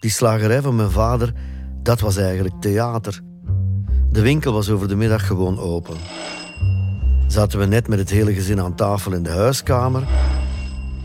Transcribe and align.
Die 0.00 0.10
slagerij 0.10 0.62
van 0.62 0.76
mijn 0.76 0.90
vader, 0.90 1.32
dat 1.82 2.00
was 2.00 2.16
eigenlijk 2.16 2.54
theater. 2.60 3.20
De 4.10 4.20
winkel 4.20 4.52
was 4.52 4.70
over 4.70 4.88
de 4.88 4.96
middag 4.96 5.26
gewoon 5.26 5.58
open. 5.58 5.96
Zaten 7.26 7.58
we 7.58 7.66
net 7.66 7.88
met 7.88 7.98
het 7.98 8.10
hele 8.10 8.34
gezin 8.34 8.60
aan 8.60 8.74
tafel 8.74 9.12
in 9.12 9.22
de 9.22 9.30
huiskamer. 9.30 10.02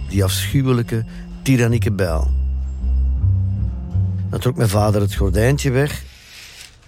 Die 0.09 0.23
afschuwelijke, 0.23 1.05
tyrannieke 1.41 1.91
bijl. 1.91 2.31
Dan 4.29 4.39
trok 4.39 4.55
mijn 4.55 4.69
vader 4.69 5.01
het 5.01 5.15
gordijntje 5.15 5.71
weg. 5.71 6.04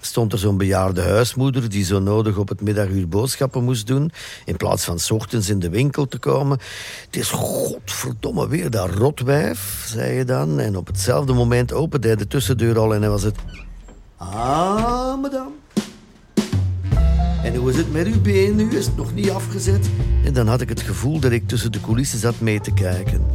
Stond 0.01 0.33
er 0.33 0.39
zo'n 0.39 0.57
bejaarde 0.57 1.01
huismoeder 1.01 1.69
die 1.69 1.85
zo 1.85 1.99
nodig 1.99 2.37
op 2.37 2.49
het 2.49 2.61
middaguur 2.61 3.07
boodschappen 3.07 3.63
moest 3.63 3.87
doen. 3.87 4.11
In 4.45 4.55
plaats 4.55 4.83
van 4.83 4.99
s 4.99 5.11
ochtends 5.11 5.49
in 5.49 5.59
de 5.59 5.69
winkel 5.69 6.07
te 6.07 6.17
komen. 6.17 6.59
Het 7.05 7.15
is 7.15 7.29
godverdomme 7.29 8.47
weer 8.47 8.69
dat 8.69 8.89
rotwijf, 8.89 9.85
zei 9.87 10.13
je 10.13 10.25
dan. 10.25 10.59
En 10.59 10.77
op 10.77 10.87
hetzelfde 10.87 11.33
moment 11.33 11.73
opende 11.73 12.07
hij 12.07 12.15
de 12.15 12.27
tussendeur 12.27 12.79
al 12.79 12.93
en 12.93 13.01
dan 13.01 13.09
was 13.09 13.23
het... 13.23 13.35
Ah, 14.17 15.21
madame. 15.21 15.51
En 17.43 17.55
hoe 17.55 17.69
is 17.69 17.77
het 17.77 17.91
met 17.91 18.07
uw 18.07 18.21
been 18.21 18.55
nu? 18.55 18.69
Is 18.69 18.85
het 18.85 18.95
nog 18.95 19.13
niet 19.13 19.29
afgezet? 19.29 19.89
En 20.25 20.33
dan 20.33 20.47
had 20.47 20.61
ik 20.61 20.69
het 20.69 20.81
gevoel 20.81 21.19
dat 21.19 21.31
ik 21.31 21.47
tussen 21.47 21.71
de 21.71 21.81
coulissen 21.81 22.19
zat 22.19 22.39
mee 22.39 22.59
te 22.59 22.73
kijken. 22.73 23.25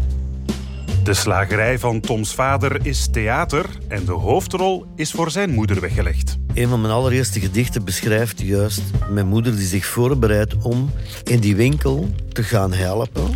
De 1.02 1.14
slagerij 1.14 1.78
van 1.78 2.00
Toms 2.00 2.34
vader 2.34 2.86
is 2.86 3.08
theater 3.10 3.66
en 3.88 4.04
de 4.04 4.12
hoofdrol 4.12 4.86
is 4.96 5.10
voor 5.10 5.30
zijn 5.30 5.50
moeder 5.50 5.80
weggelegd. 5.80 6.38
Een 6.54 6.68
van 6.68 6.80
mijn 6.80 6.92
allereerste 6.92 7.40
gedichten 7.40 7.84
beschrijft 7.84 8.40
juist 8.40 8.82
mijn 9.10 9.26
moeder 9.26 9.56
die 9.56 9.66
zich 9.66 9.86
voorbereidt 9.86 10.56
om 10.56 10.90
in 11.24 11.40
die 11.40 11.56
winkel 11.56 12.08
te 12.28 12.42
gaan 12.42 12.72
helpen. 12.72 13.32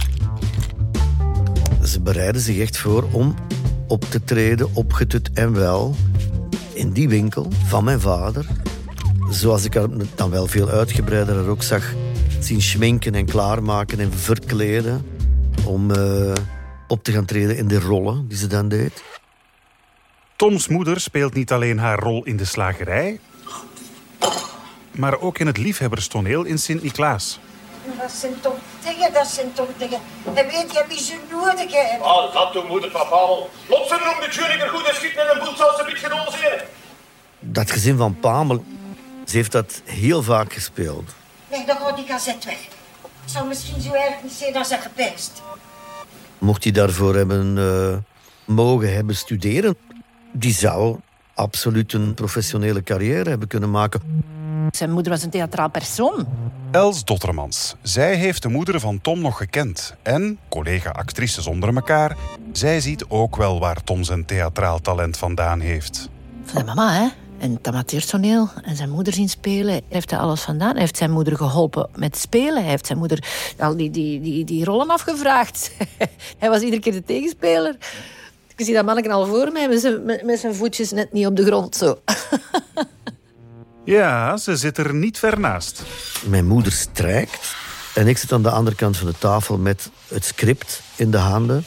Ze 1.85 2.01
bereiden 2.01 2.41
zich 2.41 2.59
echt 2.59 2.79
voor 2.79 3.09
om 3.11 3.35
op 3.87 4.05
te 4.05 4.25
treden, 4.25 4.75
opgetut 4.75 5.31
en 5.33 5.53
wel, 5.53 5.95
in 6.73 6.93
die 6.93 7.09
winkel 7.09 7.49
van 7.65 7.85
mijn 7.85 8.01
vader. 8.01 8.47
Zoals 9.31 9.65
ik 9.65 9.75
haar 9.75 9.89
dan 10.15 10.31
wel 10.31 10.47
veel 10.47 10.69
uitgebreider 10.69 11.49
ook 11.49 11.63
zag 11.63 11.95
zien 12.39 12.63
schminken 12.63 13.15
en 13.15 13.27
klaarmaken 13.27 14.01
en 14.01 14.13
verkleden. 14.13 15.07
Om 15.65 15.91
uh, 15.91 16.33
op 16.87 17.05
te 17.05 17.13
gaan 17.13 17.25
treden 17.25 17.57
in 17.57 17.69
de 17.69 17.81
rollen 17.81 18.29
die 18.29 18.39
ze 18.39 18.47
dan 18.47 18.69
deed. 18.69 19.03
Toms 20.37 20.69
moeder 20.69 21.01
speelt 21.01 21.35
niet 21.35 21.53
alleen 21.53 21.79
haar 21.79 21.99
rol 21.99 22.25
in 22.25 22.37
de 22.37 22.45
slagerij, 22.45 23.21
maar 24.91 25.21
ook 25.21 25.39
in 25.39 25.47
het 25.47 25.57
liefhebberstoneel 25.59 26.45
in 26.45 26.59
Sint-Niklaas. 26.59 27.39
Dat 27.99 28.11
zijn 28.11 28.41
toch 28.41 28.57
dingen, 28.85 29.13
dat 29.13 29.27
zijn 29.27 29.53
toch 29.53 29.69
dingen. 29.77 30.01
En 30.25 30.47
weet 30.47 30.73
je 30.73 30.85
wie 30.89 30.99
ze 30.99 31.17
nodig 31.31 31.73
hebben? 31.73 32.07
Ah, 32.07 32.33
dat 32.35 32.53
doet 32.53 32.69
moeder, 32.69 32.91
papa. 32.91 33.17
Lot 33.69 33.89
ze 33.89 33.95
om 33.95 34.21
de 34.21 34.29
Junior 34.31 34.69
goed 34.69 34.89
en 34.89 34.95
schiet 34.95 35.15
met 35.15 35.31
een 35.33 35.39
boel 35.39 35.57
zoals 35.57 35.77
ze 35.77 35.85
niet 35.87 35.97
genozen 35.97 36.65
Dat 37.41 37.71
gezin 37.71 37.97
van 37.97 38.21
Pamel, 38.21 38.65
ze 39.25 39.37
heeft 39.37 39.53
dat 39.53 39.83
heel 39.85 40.23
vaak 40.23 40.53
gespeeld. 40.53 41.15
Nee, 41.51 41.67
dan 41.67 41.77
gaat 41.77 41.97
die 41.97 42.07
gazet 42.07 42.45
weg. 42.45 42.59
Het 43.23 43.31
zou 43.31 43.47
misschien 43.47 43.81
zo 43.81 43.93
erg 43.93 44.23
niet 44.23 44.33
zijn 44.33 44.57
als 44.57 44.69
ze 44.69 44.77
gepest. 44.77 45.43
Mocht 46.39 46.63
hij 46.63 46.73
daarvoor 46.73 47.15
hebben 47.15 47.57
uh, 47.57 47.97
mogen 48.45 48.95
hebben 48.95 49.17
studeren, 49.17 49.77
die 50.33 50.53
zou 50.53 50.99
absoluut 51.35 51.93
een 51.93 52.15
professionele 52.15 52.83
carrière 52.83 53.29
hebben 53.29 53.49
kunnen 53.49 53.71
maken. 53.71 54.01
Zijn 54.71 54.91
moeder 54.91 55.13
was 55.13 55.23
een 55.23 55.31
theatraal 55.31 55.71
persoon. 55.71 56.27
Els 56.71 57.05
Dottermans. 57.05 57.77
Zij 57.83 58.15
heeft 58.15 58.43
de 58.43 58.49
moeder 58.49 58.81
van 58.81 59.01
Tom 59.01 59.21
nog 59.21 59.37
gekend. 59.37 59.95
En, 60.03 60.39
collega-actrices 60.49 61.45
zonder 61.45 61.75
elkaar, 61.75 62.17
zij 62.53 62.81
ziet 62.81 63.05
ook 63.09 63.37
wel 63.37 63.61
waar 63.61 63.83
Tom 63.83 64.05
zijn 64.05 64.25
theatraal 64.25 64.81
talent 64.81 65.17
vandaan 65.17 65.61
heeft. 65.61 66.09
Van 66.45 66.53
zijn 66.53 66.65
mama, 66.65 66.93
hè? 66.93 67.26
En 67.39 67.53
het 67.55 67.69
amateurtoneel 67.69 68.49
en 68.63 68.77
zijn 68.77 68.91
moeder 68.91 69.13
zien 69.13 69.29
spelen. 69.29 69.73
Hij 69.73 69.83
heeft 69.89 70.11
hij 70.11 70.19
alles 70.19 70.41
vandaan. 70.41 70.71
Hij 70.71 70.81
heeft 70.81 70.97
zijn 70.97 71.11
moeder 71.11 71.37
geholpen 71.37 71.89
met 71.95 72.17
spelen. 72.17 72.63
Hij 72.63 72.71
heeft 72.71 72.87
zijn 72.87 72.99
moeder 72.99 73.25
al 73.59 73.77
die, 73.77 73.91
die, 73.91 74.21
die, 74.21 74.45
die 74.45 74.65
rollen 74.65 74.89
afgevraagd. 74.89 75.71
hij 76.39 76.49
was 76.49 76.61
iedere 76.61 76.83
keer 76.83 76.93
de 76.93 77.05
tegenspeler. 77.05 77.77
Ik 78.57 78.65
zie 78.65 78.75
dat 78.75 78.85
manneken 78.85 79.11
al 79.11 79.27
voor 79.27 79.53
mij 79.53 79.69
met 79.69 79.81
zijn, 79.81 80.05
met, 80.05 80.25
met 80.25 80.39
zijn 80.39 80.55
voetjes 80.55 80.91
net 80.91 81.13
niet 81.13 81.27
op 81.27 81.37
de 81.37 81.45
grond. 81.45 81.77
Zo. 81.77 81.99
ja, 83.85 84.37
ze 84.37 84.57
zit 84.57 84.79
er 84.79 84.95
niet 84.95 85.19
ver 85.19 85.41
naast. 85.41 85.83
Mijn 86.27 86.47
moeder 86.47 86.73
strijkt. 86.73 87.55
En 87.95 88.07
ik 88.07 88.19
zit 88.19 88.33
aan 88.33 88.43
de 88.43 88.51
andere 88.51 88.77
kant 88.77 88.97
van 88.97 89.07
de 89.07 89.19
tafel 89.19 89.59
met 89.59 89.91
het 90.09 90.25
script 90.25 90.83
in 90.97 91.11
de 91.11 91.19
handen. 91.19 91.65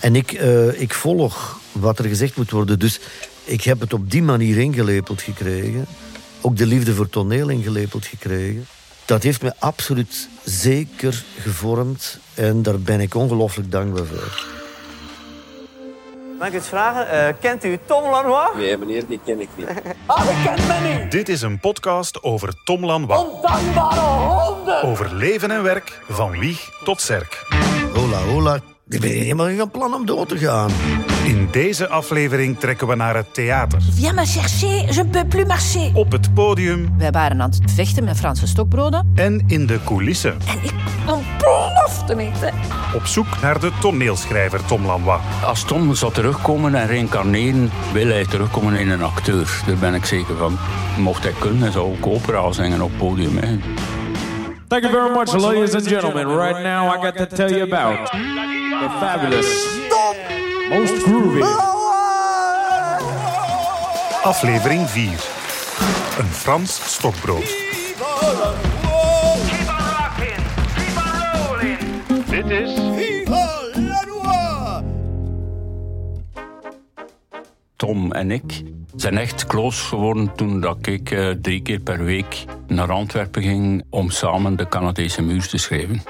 En 0.00 0.16
ik, 0.16 0.32
uh, 0.32 0.80
ik 0.80 0.94
volg 0.94 1.60
wat 1.72 1.98
er 1.98 2.04
gezegd 2.04 2.36
moet 2.36 2.50
worden. 2.50 2.78
Dus 2.78 3.00
ik 3.44 3.62
heb 3.62 3.80
het 3.80 3.92
op 3.92 4.10
die 4.10 4.22
manier 4.22 4.58
ingelepeld 4.58 5.22
gekregen. 5.22 5.86
Ook 6.40 6.56
de 6.56 6.66
liefde 6.66 6.94
voor 6.94 7.08
toneel 7.08 7.48
ingelepeld 7.48 8.06
gekregen. 8.06 8.66
Dat 9.04 9.22
heeft 9.22 9.42
me 9.42 9.52
absoluut 9.58 10.28
zeker 10.44 11.24
gevormd. 11.40 12.18
En 12.34 12.62
daar 12.62 12.80
ben 12.80 13.00
ik 13.00 13.14
ongelooflijk 13.14 13.70
dankbaar 13.70 14.04
voor. 14.04 14.46
Mag 16.38 16.48
ik 16.48 16.54
eens 16.54 16.68
vragen? 16.68 17.28
Uh, 17.28 17.34
kent 17.40 17.64
u 17.64 17.78
Tom 17.86 18.10
Lanois? 18.10 18.48
Nee, 18.56 18.76
meneer, 18.76 19.06
die 19.06 19.20
ken 19.24 19.40
ik 19.40 19.48
niet. 19.56 19.66
ah, 20.06 20.26
dat 20.26 20.34
kent 20.44 20.68
me 20.68 20.88
niet! 20.88 21.10
Dit 21.10 21.28
is 21.28 21.42
een 21.42 21.60
podcast 21.60 22.22
over 22.22 22.54
Tom 22.64 22.84
Lanois. 22.84 23.20
Ondankbare 23.20 24.00
honden! 24.00 24.82
Over 24.82 25.14
leven 25.14 25.50
en 25.50 25.62
werk, 25.62 26.00
van 26.08 26.38
wieg 26.38 26.68
tot 26.84 27.00
zerk. 27.00 27.46
Hola, 27.94 28.18
hola. 28.18 28.73
Ik 28.88 29.00
ben 29.00 29.10
helemaal 29.10 29.46
geen 29.46 29.70
plan 29.70 29.94
om 29.94 30.06
dood 30.06 30.28
te 30.28 30.38
gaan. 30.38 30.70
In 31.24 31.48
deze 31.50 31.88
aflevering 31.88 32.58
trekken 32.58 32.86
we 32.86 32.94
naar 32.94 33.16
het 33.16 33.34
theater. 33.34 33.78
Viens 33.90 34.12
me 34.12 34.26
chercher, 34.26 34.94
je 34.94 35.06
peux 35.06 35.28
plus 35.28 35.46
marcher. 35.46 35.90
Op 35.94 36.12
het 36.12 36.34
podium. 36.34 36.94
Wij 36.98 37.10
waren 37.10 37.42
aan 37.42 37.50
het 37.50 37.72
vechten 37.72 38.04
met 38.04 38.16
Franse 38.16 38.46
stokbroden. 38.46 39.12
En 39.14 39.44
in 39.46 39.66
de 39.66 39.78
coulissen. 39.84 40.32
En 40.32 40.58
ik 40.62 40.74
ontplofte 41.06 42.14
niet. 42.14 42.52
Op 42.94 43.06
zoek 43.06 43.40
naar 43.40 43.60
de 43.60 43.70
toneelschrijver 43.80 44.64
Tom 44.64 44.86
Lanois. 44.86 45.20
Als 45.44 45.64
Tom 45.64 45.94
zou 45.94 46.12
terugkomen 46.12 46.74
en 46.74 46.86
reïncarneren, 46.86 47.70
wil 47.92 48.06
hij 48.06 48.26
terugkomen 48.26 48.74
in 48.74 48.90
een 48.90 49.02
acteur. 49.02 49.62
Daar 49.66 49.76
ben 49.76 49.94
ik 49.94 50.04
zeker 50.04 50.36
van. 50.36 50.58
Mocht 50.98 51.22
hij 51.22 51.34
kunnen, 51.38 51.72
zou 51.72 51.86
ook 51.86 52.06
opera 52.06 52.52
zingen 52.52 52.80
op 52.80 52.90
het 52.90 52.98
podium. 52.98 53.36
Hè. 53.36 53.58
Thank 54.68 54.82
you 54.82 54.94
very 54.94 55.10
much, 55.16 55.32
ladies 55.32 55.74
and 55.74 55.86
gentlemen. 55.86 56.26
Right 56.26 56.62
now, 56.62 56.94
I 56.94 57.00
got 57.00 57.16
to 57.16 57.26
tell 57.36 57.50
you 57.50 57.72
about 57.72 58.10
the 58.80 58.90
fabulous, 59.00 59.48
most 60.68 61.02
groovy. 61.02 61.42
Aflevering 64.22 64.88
4. 64.88 65.10
Een 66.18 66.32
Frans 66.32 66.92
stokbrood. 66.92 67.54
Dit 72.30 72.50
is... 72.50 72.80
Tom 77.76 78.12
en 78.12 78.30
ik 78.30 78.62
zijn 78.96 79.18
echt 79.18 79.46
close 79.46 79.84
geworden 79.84 80.32
toen 80.36 80.60
dat 80.60 80.86
ik 80.86 81.10
uh, 81.10 81.30
drie 81.30 81.62
keer 81.62 81.80
per 81.80 82.04
week 82.04 82.44
naar 82.66 82.92
Antwerpen 82.92 83.42
ging 83.42 83.84
om 83.90 84.10
samen 84.10 84.56
de 84.56 84.68
Canadese 84.68 85.22
muur 85.22 85.48
te 85.48 85.58
schrijven. 85.58 86.02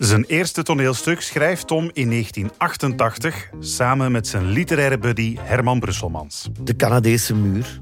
Zijn 0.00 0.24
eerste 0.24 0.62
toneelstuk 0.62 1.20
schrijft 1.20 1.66
Tom 1.66 1.90
in 1.92 2.08
1988 2.10 3.50
samen 3.58 4.12
met 4.12 4.26
zijn 4.26 4.46
literaire 4.46 4.98
buddy 4.98 5.36
Herman 5.40 5.80
Brusselmans. 5.80 6.48
De 6.60 6.76
Canadese 6.76 7.34
muur. 7.34 7.80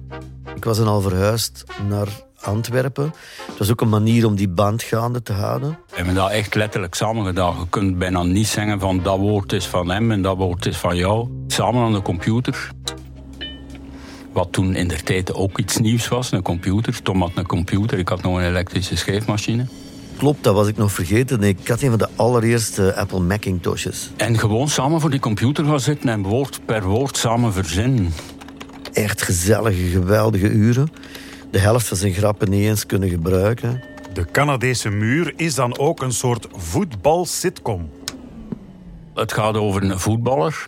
Ik 0.54 0.64
was 0.64 0.78
dan 0.78 0.86
al 0.86 1.00
verhuisd 1.00 1.64
naar 1.88 2.08
Antwerpen. 2.40 3.12
Het 3.46 3.58
was 3.58 3.70
ook 3.70 3.80
een 3.80 3.88
manier 3.88 4.26
om 4.26 4.34
die 4.34 4.48
band 4.48 4.82
gaande 4.82 5.22
te 5.22 5.32
houden. 5.32 5.70
We 5.70 5.96
hebben 5.96 6.14
dat 6.14 6.30
echt 6.30 6.54
letterlijk 6.54 6.94
samen 6.94 7.24
gedaan. 7.24 7.56
Je 7.58 7.68
kunt 7.68 7.98
bijna 7.98 8.22
niet 8.22 8.46
zeggen 8.46 8.80
van 8.80 9.02
dat 9.02 9.18
woord 9.18 9.52
is 9.52 9.66
van 9.66 9.90
hem 9.90 10.10
en 10.10 10.22
dat 10.22 10.36
woord 10.36 10.66
is 10.66 10.76
van 10.76 10.96
jou. 10.96 11.28
Samen 11.46 11.82
aan 11.82 11.92
de 11.92 12.02
computer. 12.02 12.70
Wat 14.32 14.52
toen 14.52 14.74
in 14.74 14.88
der 14.88 15.02
tijd 15.02 15.34
ook 15.34 15.58
iets 15.58 15.76
nieuws 15.76 16.08
was, 16.08 16.32
een 16.32 16.42
computer. 16.42 17.02
Tom 17.02 17.20
had 17.20 17.32
een 17.34 17.46
computer, 17.46 17.98
ik 17.98 18.08
had 18.08 18.22
nog 18.22 18.36
een 18.36 18.44
elektrische 18.44 18.96
schrijfmachine. 18.96 19.66
Klopt, 20.18 20.44
dat 20.44 20.54
was 20.54 20.68
ik 20.68 20.76
nog 20.76 20.92
vergeten. 20.92 21.42
Ik 21.42 21.68
had 21.68 21.82
een 21.82 21.88
van 21.88 21.98
de 21.98 22.08
allereerste 22.16 22.94
Apple 22.94 23.20
Macintoshes. 23.20 24.10
En 24.16 24.38
gewoon 24.38 24.68
samen 24.68 25.00
voor 25.00 25.10
die 25.10 25.20
computer 25.20 25.64
gaan 25.64 25.80
zitten 25.80 26.08
en 26.08 26.22
woord 26.22 26.60
per 26.64 26.84
woord 26.84 27.16
samen 27.16 27.52
verzinnen. 27.52 28.12
Echt 28.92 29.22
gezellige, 29.22 29.82
geweldige 29.82 30.48
uren. 30.48 30.88
De 31.50 31.58
helft 31.58 31.86
van 31.88 31.96
zijn 31.96 32.12
grappen 32.12 32.50
niet 32.50 32.64
eens 32.64 32.86
kunnen 32.86 33.08
gebruiken. 33.08 33.82
De 34.12 34.24
Canadese 34.32 34.88
muur 34.88 35.32
is 35.36 35.54
dan 35.54 35.78
ook 35.78 36.02
een 36.02 36.12
soort 36.12 36.46
voetbal-sitcom. 36.52 37.90
Het 39.14 39.32
gaat 39.32 39.56
over 39.56 39.82
een 39.82 39.98
voetballer 39.98 40.66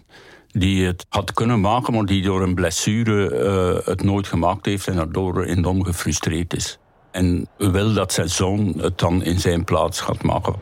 die 0.53 0.87
het 0.87 1.07
had 1.09 1.33
kunnen 1.33 1.61
maken, 1.61 1.95
maar 1.95 2.05
die 2.05 2.23
door 2.23 2.43
een 2.43 2.55
blessure 2.55 3.31
uh, 3.31 3.87
het 3.87 4.03
nooit 4.03 4.27
gemaakt 4.27 4.67
heeft 4.67 4.87
en 4.87 4.97
daardoor 4.97 5.45
enorm 5.45 5.85
gefrustreerd 5.85 6.55
is. 6.55 6.80
En 7.11 7.47
wil 7.57 7.93
dat 7.93 8.13
zijn 8.13 8.29
zoon 8.29 8.75
het 8.81 8.99
dan 8.99 9.23
in 9.23 9.41
zijn 9.41 9.65
plaats 9.65 10.01
gaat 10.01 10.23
maken. 10.23 10.55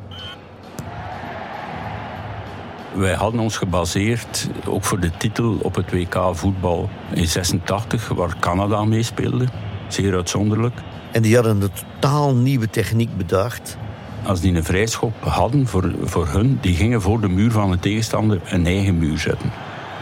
Wij 2.94 3.14
hadden 3.14 3.40
ons 3.40 3.56
gebaseerd, 3.56 4.48
ook 4.66 4.84
voor 4.84 5.00
de 5.00 5.10
titel, 5.10 5.58
op 5.62 5.74
het 5.74 5.90
WK 5.90 6.18
voetbal 6.32 6.90
in 7.14 7.26
86, 7.26 8.08
waar 8.08 8.36
Canada 8.40 8.84
meespeelde. 8.84 9.46
Zeer 9.88 10.14
uitzonderlijk. 10.14 10.74
En 11.12 11.22
die 11.22 11.34
hadden 11.34 11.60
een 11.60 11.70
totaal 11.72 12.34
nieuwe 12.34 12.70
techniek 12.70 13.16
bedacht. 13.16 13.76
Als 14.26 14.40
die 14.40 14.54
een 14.54 14.64
vrijschop 14.64 15.12
hadden 15.20 15.66
voor, 15.66 15.94
voor 16.02 16.26
hun, 16.26 16.58
die 16.60 16.74
gingen 16.74 17.02
voor 17.02 17.20
de 17.20 17.28
muur 17.28 17.50
van 17.50 17.70
de 17.70 17.78
tegenstander 17.78 18.40
een 18.44 18.66
eigen 18.66 18.98
muur 18.98 19.18
zetten. 19.18 19.52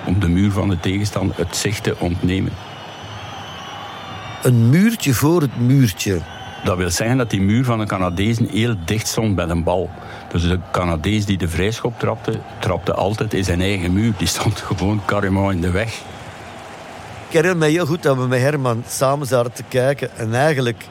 Om 0.06 0.20
de 0.20 0.28
muur 0.28 0.50
van 0.50 0.68
de 0.68 0.80
tegenstander 0.80 1.36
het 1.36 1.56
zicht 1.56 1.82
te 1.82 1.96
ontnemen. 1.98 2.52
Een 4.42 4.70
muurtje 4.70 5.14
voor 5.14 5.40
het 5.40 5.60
muurtje. 5.60 6.20
Dat 6.64 6.76
wil 6.76 6.90
zeggen 6.90 7.16
dat 7.16 7.30
die 7.30 7.40
muur 7.40 7.64
van 7.64 7.78
de 7.78 7.86
Canadezen 7.86 8.48
heel 8.48 8.74
dicht 8.84 9.06
stond 9.06 9.34
bij 9.34 9.48
een 9.48 9.62
bal. 9.62 9.90
Dus 10.32 10.42
de 10.42 10.58
Canadees 10.72 11.24
die 11.24 11.38
de 11.38 11.48
vrijschop 11.48 11.98
trapte, 11.98 12.32
trapte 12.58 12.94
altijd 12.94 13.34
in 13.34 13.44
zijn 13.44 13.60
eigen 13.60 13.92
muur. 13.92 14.12
Die 14.16 14.26
stond 14.26 14.60
gewoon 14.68 15.00
carrément 15.04 15.52
in 15.52 15.60
de 15.60 15.70
weg. 15.70 16.02
Ik 17.28 17.32
herinner 17.32 17.56
me 17.56 17.66
heel 17.66 17.86
goed 17.86 18.02
dat 18.02 18.16
we 18.16 18.26
met 18.26 18.40
Herman 18.40 18.84
samen 18.88 19.26
zaten 19.26 19.52
te 19.52 19.62
kijken 19.68 20.16
en 20.16 20.34
eigenlijk 20.34 20.86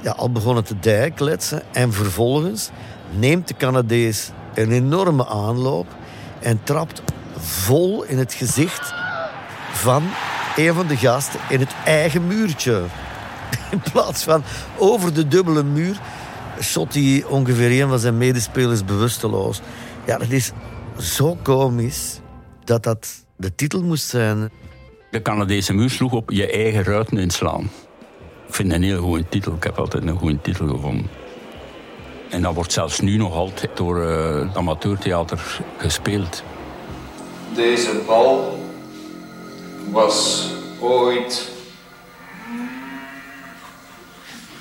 ja, 0.00 0.10
al 0.10 0.30
begonnen 0.30 0.64
te 0.64 0.78
dijkletsen. 0.80 1.62
En 1.72 1.92
vervolgens 1.92 2.70
neemt 3.10 3.48
de 3.48 3.54
Canadees 3.56 4.30
een 4.54 4.72
enorme 4.72 5.26
aanloop 5.26 5.86
en 6.40 6.60
trapt 6.62 7.02
vol 7.38 8.02
in 8.02 8.18
het 8.18 8.34
gezicht 8.34 8.94
van 9.72 10.02
een 10.56 10.74
van 10.74 10.86
de 10.86 10.96
gasten 10.96 11.40
in 11.48 11.60
het 11.60 11.74
eigen 11.84 12.26
muurtje. 12.26 12.82
In 13.70 13.82
plaats 13.92 14.22
van 14.22 14.42
over 14.78 15.14
de 15.14 15.28
dubbele 15.28 15.62
muur 15.62 16.00
shot 16.60 16.94
hij 16.94 17.24
ongeveer 17.28 17.82
een 17.82 17.88
van 17.88 17.98
zijn 17.98 18.18
medespelers 18.18 18.84
bewusteloos. 18.84 19.60
Ja, 20.06 20.18
dat 20.18 20.30
is 20.30 20.52
zo 20.98 21.38
komisch 21.42 22.20
dat 22.64 22.82
dat 22.82 23.24
de 23.36 23.54
titel 23.54 23.82
moest 23.82 24.06
zijn. 24.06 24.50
De 25.10 25.22
Canadese 25.22 25.72
muur 25.72 25.90
sloeg 25.90 26.12
op 26.12 26.30
je 26.30 26.50
eigen 26.50 26.84
ruiten 26.84 27.18
inslaan. 27.18 27.70
Ik 28.46 28.54
vind 28.54 28.72
een 28.72 28.82
heel 28.82 29.02
goede 29.02 29.28
titel. 29.28 29.54
Ik 29.54 29.62
heb 29.62 29.78
altijd 29.78 30.06
een 30.06 30.16
goede 30.16 30.40
titel 30.40 30.68
gevonden. 30.68 31.08
En 32.30 32.42
dat 32.42 32.54
wordt 32.54 32.72
zelfs 32.72 33.00
nu 33.00 33.16
nog 33.16 33.34
altijd 33.34 33.76
door 33.76 33.98
uh, 33.98 34.40
het 34.40 34.56
amateurtheater 34.56 35.60
gespeeld. 35.76 36.42
Deze 37.54 38.00
bal 38.06 38.58
was 39.90 40.48
ooit 40.80 41.50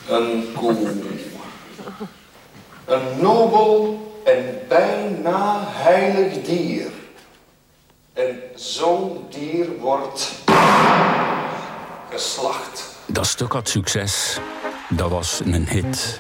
een 0.10 0.44
koe. 0.56 0.76
Een 2.86 3.22
nobel 3.22 4.00
en 4.26 4.60
bijna 4.68 5.64
heilig 5.66 6.44
dier. 6.44 6.88
En 8.14 8.40
zo'n 8.56 9.26
dier 9.30 9.68
wordt 9.80 10.32
geslacht. 12.10 12.98
Dat 13.06 13.28
stuk 13.28 13.52
had 13.52 13.70
succes. 13.70 14.40
Dat 14.90 15.10
was 15.10 15.42
een 15.46 15.68
hit. 15.68 16.20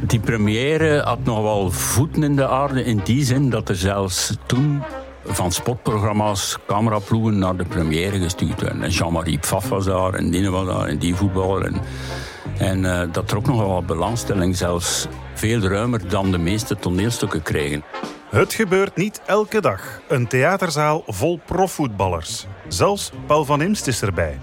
Die 0.00 0.20
première 0.20 1.00
had 1.00 1.24
nog 1.24 1.42
wel 1.42 1.70
voeten 1.70 2.22
in 2.22 2.36
de 2.36 2.48
aarde 2.48 2.84
in 2.84 3.00
die 3.04 3.24
zin 3.24 3.50
dat 3.50 3.68
er 3.68 3.76
zelfs 3.76 4.32
toen 4.46 4.82
van 5.24 5.52
sportprogramma's 5.52 6.56
cameraploegen 6.66 7.38
naar 7.38 7.56
de 7.56 7.64
première 7.64 8.18
gestuurd 8.18 8.60
werden. 8.60 8.82
En 8.82 8.90
Jean-Marie 8.90 9.38
Pfaff 9.38 9.68
was 9.68 9.84
daar 9.84 10.14
en 10.14 10.30
Dine 10.30 10.50
was 10.50 10.66
daar 10.66 10.86
en 10.86 10.98
die 10.98 11.14
voetballer. 11.14 11.64
En, 11.64 11.80
en 12.58 12.78
uh, 12.78 13.12
dat 13.12 13.28
trok 13.28 13.46
nogal 13.46 13.68
wat 13.68 13.86
belangstelling, 13.86 14.56
zelfs 14.56 15.06
veel 15.34 15.60
ruimer 15.60 16.08
dan 16.08 16.30
de 16.30 16.38
meeste 16.38 16.76
toneelstukken 16.76 17.42
kregen. 17.42 17.84
Het 18.30 18.54
gebeurt 18.54 18.96
niet 18.96 19.20
elke 19.26 19.60
dag. 19.60 20.00
Een 20.08 20.26
theaterzaal 20.26 21.02
vol 21.06 21.40
profvoetballers. 21.44 22.46
Zelfs 22.68 23.10
Paul 23.26 23.44
van 23.44 23.62
Imst 23.62 23.86
is 23.86 24.02
erbij. 24.02 24.38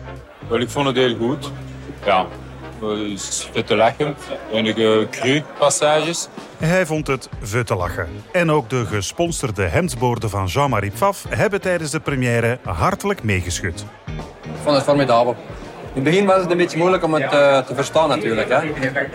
Wel, 0.47 0.59
ik 0.59 0.69
vond 0.69 0.87
het 0.87 0.95
heel 0.95 1.15
goed. 1.15 1.51
Ja, 2.05 2.25
te 3.65 3.75
lachen. 3.75 4.15
Enige 4.51 5.07
cru 5.11 5.43
passages. 5.57 6.27
Hij 6.57 6.85
vond 6.85 7.07
het 7.07 7.29
vet 7.41 7.67
te 7.67 7.75
lachen. 7.75 8.07
En 8.31 8.51
ook 8.51 8.69
de 8.69 8.85
gesponsorde 8.85 9.63
hemdsboorden 9.63 10.29
van 10.29 10.45
Jean-Marie 10.45 10.91
Pfaff 10.91 11.25
hebben 11.29 11.61
tijdens 11.61 11.91
de 11.91 11.99
première 11.99 12.59
hartelijk 12.63 13.23
meegeschud. 13.23 13.85
Ik 14.43 14.61
vond 14.63 14.75
het 14.75 14.85
formidabel. 14.85 15.35
In 15.93 16.01
het 16.01 16.03
begin 16.03 16.25
was 16.25 16.41
het 16.41 16.51
een 16.51 16.57
beetje 16.57 16.77
moeilijk 16.77 17.03
om 17.03 17.13
het 17.13 17.33
uh, 17.33 17.57
te 17.57 17.75
verstaan 17.75 18.09
natuurlijk. 18.09 18.49
Hè? 18.49 18.59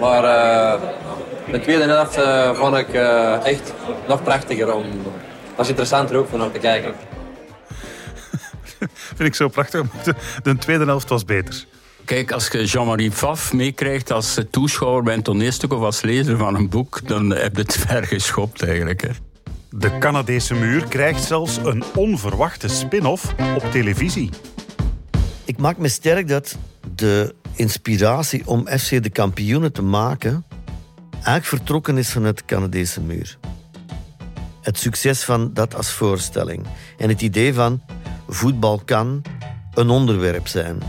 Maar 0.01 0.25
uh, 0.25 0.81
de 1.51 1.61
tweede 1.61 1.85
helft 1.85 2.19
uh, 2.19 2.55
vond 2.55 2.77
ik 2.77 2.89
echt 3.45 3.73
nog 4.09 4.23
prachtiger. 4.23 4.75
Om, 4.75 4.85
dat 5.03 5.57
was 5.57 5.69
interessanter 5.69 6.17
ook 6.17 6.33
om 6.33 6.53
te 6.53 6.59
kijken. 6.59 6.95
Vind 9.17 9.29
ik 9.29 9.35
zo 9.35 9.49
prachtig. 9.49 9.83
De, 10.03 10.15
de 10.43 10.59
tweede 10.59 10.85
helft 10.85 11.09
was 11.09 11.25
beter. 11.25 11.65
Kijk, 12.05 12.33
als 12.33 12.49
je 12.49 12.65
Jean-Marie 12.65 13.11
Pfaff 13.11 13.53
meekrijgt 13.53 14.13
als 14.13 14.41
toeschouwer 14.51 15.03
bij 15.03 15.15
een 15.15 15.23
toneelstuk 15.23 15.73
of 15.73 15.83
als 15.83 16.01
lezer 16.01 16.37
van 16.37 16.55
een 16.55 16.69
boek, 16.69 17.09
dan 17.09 17.31
heb 17.31 17.57
je 17.57 17.63
het 17.63 17.77
ver 17.87 18.05
geschopt 18.05 18.63
eigenlijk. 18.63 19.01
Hè. 19.01 19.11
De 19.71 19.99
Canadese 19.99 20.55
muur 20.55 20.85
krijgt 20.85 21.25
zelfs 21.25 21.57
een 21.57 21.85
onverwachte 21.95 22.69
spin-off 22.69 23.35
op 23.55 23.71
televisie. 23.71 24.31
Ik 25.45 25.59
maak 25.59 25.79
me 25.79 25.89
sterk 25.89 26.29
dat 26.29 26.59
de 26.95 27.35
inspiratie 27.55 28.47
om 28.47 28.67
FC 28.67 29.03
de 29.03 29.11
kampioenen 29.11 29.73
te 29.73 29.83
maken 29.83 30.45
eigenlijk 31.13 31.45
vertrokken 31.45 31.99
is 31.99 32.13
vanuit 32.13 32.39
de 32.39 32.45
Canadese 32.45 33.01
muur. 33.01 33.39
Het 34.61 34.79
succes 34.79 35.25
van 35.25 35.53
dat 35.53 35.75
als 35.75 35.91
voorstelling 35.91 36.67
en 36.99 37.09
het 37.09 37.21
idee 37.21 37.55
van 37.55 37.83
voetbal 38.29 38.83
kan 38.85 39.23
een 39.75 39.91
onderwerp 39.91 40.49
zijn. 40.49 40.83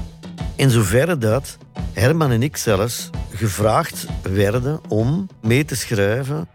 In 0.61 0.69
zoverre 0.69 1.17
dat 1.17 1.57
Herman 1.93 2.31
en 2.31 2.43
ik 2.43 2.57
zelfs 2.57 3.09
gevraagd 3.33 4.05
werden 4.21 4.81
om 4.87 5.29
mee 5.41 5.65
te 5.65 5.75
schrijven. 5.75 6.49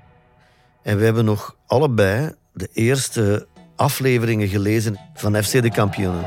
En 0.83 0.99
we 0.99 1.05
hebben 1.05 1.25
nog 1.25 1.57
allebei 1.67 2.35
de 2.53 2.69
eerste 2.73 3.47
afleveringen 3.77 4.49
gelezen 4.49 4.99
van 5.15 5.43
FC 5.43 5.63
de 5.63 5.71
Kampioenen. 5.71 6.25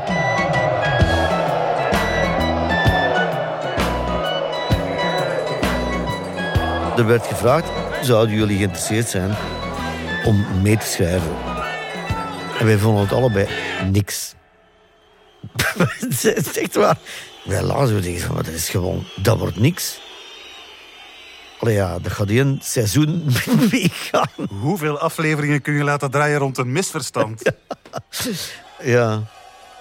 Er 6.98 7.06
werd 7.06 7.28
gevraagd, 7.28 7.70
zouden 8.02 8.36
jullie 8.36 8.58
geïnteresseerd 8.58 9.10
zijn 9.10 9.36
om 10.26 10.62
mee 10.62 10.78
te 10.78 10.86
schrijven? 10.86 11.36
En 12.60 12.66
wij 12.66 12.78
vonden 12.78 13.04
het 13.04 13.14
allebei 13.14 13.48
niks. 13.92 14.36
Het 16.00 16.26
is 16.26 16.58
echt 16.58 16.76
waar. 16.76 16.98
Wij 17.44 17.64
lazen 17.64 18.02
we 18.02 18.20
van, 18.20 18.36
dat 18.36 18.48
is 18.48 18.70
gewoon, 18.70 19.04
dat 19.16 19.38
wordt 19.38 19.60
niks. 19.60 20.00
Allee 21.60 21.74
ja, 21.74 22.00
dat 22.00 22.12
gaat 22.12 22.30
een 22.30 22.60
seizoen 22.64 23.26
meegaan. 23.72 24.48
Hoeveel 24.50 25.00
afleveringen 25.00 25.62
kun 25.62 25.74
je 25.74 25.84
laten 25.84 26.12
draaien 26.12 26.40
rond 26.40 26.58
een 26.58 26.72
misverstand? 26.72 27.52
ja. 28.84 29.24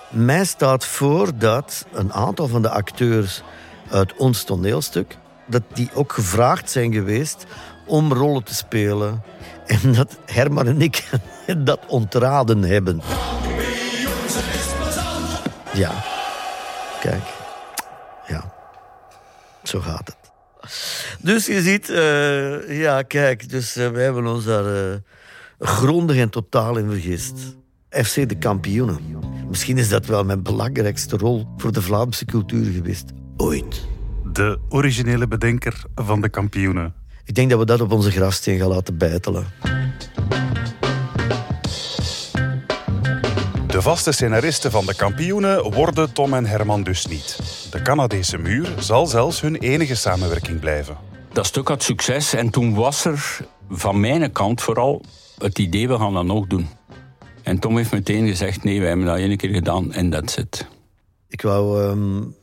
Mij 0.09 0.45
staat 0.45 0.85
voor 0.87 1.39
dat 1.39 1.87
een 1.93 2.13
aantal 2.13 2.49
van 2.49 2.63
de 2.63 2.71
acteurs 2.71 3.43
uit 3.91 4.17
ons 4.17 4.45
toneelstuk... 4.45 5.17
dat 5.47 5.63
die 5.75 5.91
ook 5.95 6.13
gevraagd 6.13 6.71
zijn 6.71 6.93
geweest 6.93 7.47
om 7.87 8.13
rollen 8.13 8.45
te 8.45 8.55
spelen. 8.55 9.23
En 9.67 9.93
dat 9.93 10.19
Herman 10.27 10.67
en 10.67 10.83
ik 10.83 11.09
dat 11.59 11.81
ontraden 11.87 12.63
hebben. 12.63 13.03
Ja, 15.73 16.05
kijk. 17.01 17.38
Zo 19.63 19.81
gaat 19.81 20.07
het. 20.07 20.17
Dus 21.21 21.47
je 21.47 21.63
ziet, 21.63 21.89
uh, 21.89 22.81
ja, 22.81 23.03
kijk, 23.03 23.49
dus 23.49 23.77
uh, 23.77 23.89
we 23.89 24.01
hebben 24.01 24.27
ons 24.27 24.45
daar 24.45 24.65
uh, 24.65 24.97
grondig 25.59 26.17
en 26.17 26.31
totaal 26.31 26.77
in 26.77 26.91
vergist. 26.91 27.57
FC 27.91 28.29
de 28.29 28.39
kampioenen. 28.39 28.99
Misschien 29.49 29.79
is 29.79 29.89
dat 29.89 30.07
wel 30.07 30.25
mijn 30.25 30.43
belangrijkste 30.43 31.17
rol 31.17 31.47
voor 31.57 31.73
de 31.73 31.83
Vlaamse 31.83 32.25
cultuur 32.25 32.73
geweest. 32.73 33.05
Ooit. 33.37 33.87
De 34.33 34.59
originele 34.69 35.29
bedenker 35.29 35.83
van 35.95 36.21
de 36.21 36.29
kampioenen. 36.29 36.95
Ik 37.25 37.35
denk 37.35 37.51
dat 37.51 37.59
we 37.59 37.65
dat 37.65 37.81
op 37.81 37.93
onze 37.93 38.11
grafsteen 38.11 38.59
gaan 38.59 38.69
laten 38.69 38.99
bijtelen. 38.99 39.47
De 43.79 43.85
vaste 43.85 44.13
scenaristen 44.13 44.71
van 44.71 44.87
de 44.87 44.95
kampioenen 44.95 45.73
worden 45.73 46.13
Tom 46.13 46.35
en 46.35 46.47
Herman 46.47 46.83
dus 46.83 47.07
niet. 47.07 47.39
De 47.71 47.83
Canadese 47.83 48.39
muur 48.39 48.75
zal 48.79 49.07
zelfs 49.07 49.41
hun 49.41 49.57
enige 49.57 49.95
samenwerking 49.95 50.61
blijven. 50.61 50.97
Dat 51.33 51.47
stuk 51.47 51.69
had 51.69 51.83
succes 51.83 52.35
en 52.35 52.51
toen 52.51 52.75
was 52.75 53.05
er 53.05 53.39
van 53.71 54.01
mijn 54.01 54.33
kant 54.33 54.61
vooral 54.61 55.03
het 55.39 55.59
idee, 55.59 55.89
we 55.89 55.99
gaan 55.99 56.15
dat 56.15 56.25
nog 56.25 56.47
doen. 56.47 56.69
En 57.43 57.59
Tom 57.59 57.77
heeft 57.77 57.93
meteen 57.93 58.29
gezegd, 58.29 58.65
nee, 58.65 58.79
wij 58.79 58.89
hebben 58.89 59.07
dat 59.07 59.17
één 59.17 59.37
keer 59.37 59.55
gedaan 59.55 59.93
en 59.93 60.11
that's 60.11 60.37
it. 60.37 60.67
Ik 61.29 61.43
wou 61.43 61.83
um, 61.83 62.35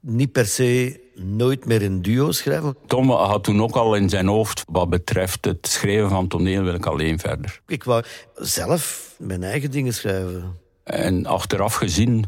niet 0.00 0.32
per 0.32 0.46
se 0.46 1.00
nooit 1.14 1.64
meer 1.66 1.82
in 1.82 2.02
duo 2.02 2.32
schrijven. 2.32 2.76
Tom 2.86 3.10
had 3.10 3.44
toen 3.44 3.62
ook 3.62 3.76
al 3.76 3.94
in 3.94 4.08
zijn 4.08 4.26
hoofd, 4.26 4.64
wat 4.68 4.90
betreft 4.90 5.44
het 5.44 5.68
schrijven 5.68 6.08
van 6.08 6.28
toneel, 6.28 6.62
wil 6.62 6.74
ik 6.74 6.86
alleen 6.86 7.18
verder. 7.18 7.60
Ik 7.66 7.84
wou 7.84 8.04
zelf 8.34 9.14
mijn 9.16 9.42
eigen 9.42 9.70
dingen 9.70 9.94
schrijven. 9.94 10.66
En 10.88 11.26
achteraf 11.26 11.74
gezien 11.74 12.24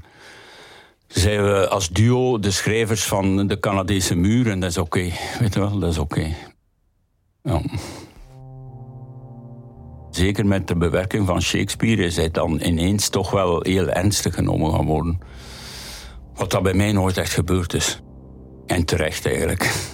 zijn 1.07 1.45
we 1.45 1.69
als 1.69 1.89
duo 1.89 2.39
de 2.39 2.51
schrijvers 2.51 3.05
van 3.05 3.47
de 3.47 3.61
Canadese 3.61 4.15
muur. 4.15 4.51
En 4.51 4.61
dat 4.61 4.71
is 4.71 4.79
oké. 4.79 5.11
Weet 5.39 5.55
je 5.55 5.61
wel, 5.61 5.79
dat 5.79 5.91
is 5.91 5.99
oké. 5.99 6.35
Ja. 7.43 7.61
Zeker 10.11 10.47
met 10.47 10.69
de 10.69 10.77
bewerking 10.77 11.27
van 11.27 11.43
Shakespeare 11.43 12.05
is 12.05 12.17
hij 12.17 12.31
dan 12.31 12.61
ineens 12.61 13.09
toch 13.09 13.31
wel 13.31 13.63
heel 13.63 13.89
ernstig 13.89 14.35
genomen 14.35 14.73
gaan 14.73 14.87
worden. 14.87 15.19
Wat 16.35 16.51
dat 16.51 16.63
bij 16.63 16.75
mij 16.75 16.93
nooit 16.93 17.17
echt 17.17 17.33
gebeurd 17.33 17.75
is. 17.75 18.01
En 18.67 18.85
terecht 18.85 19.27
eigenlijk. 19.27 19.89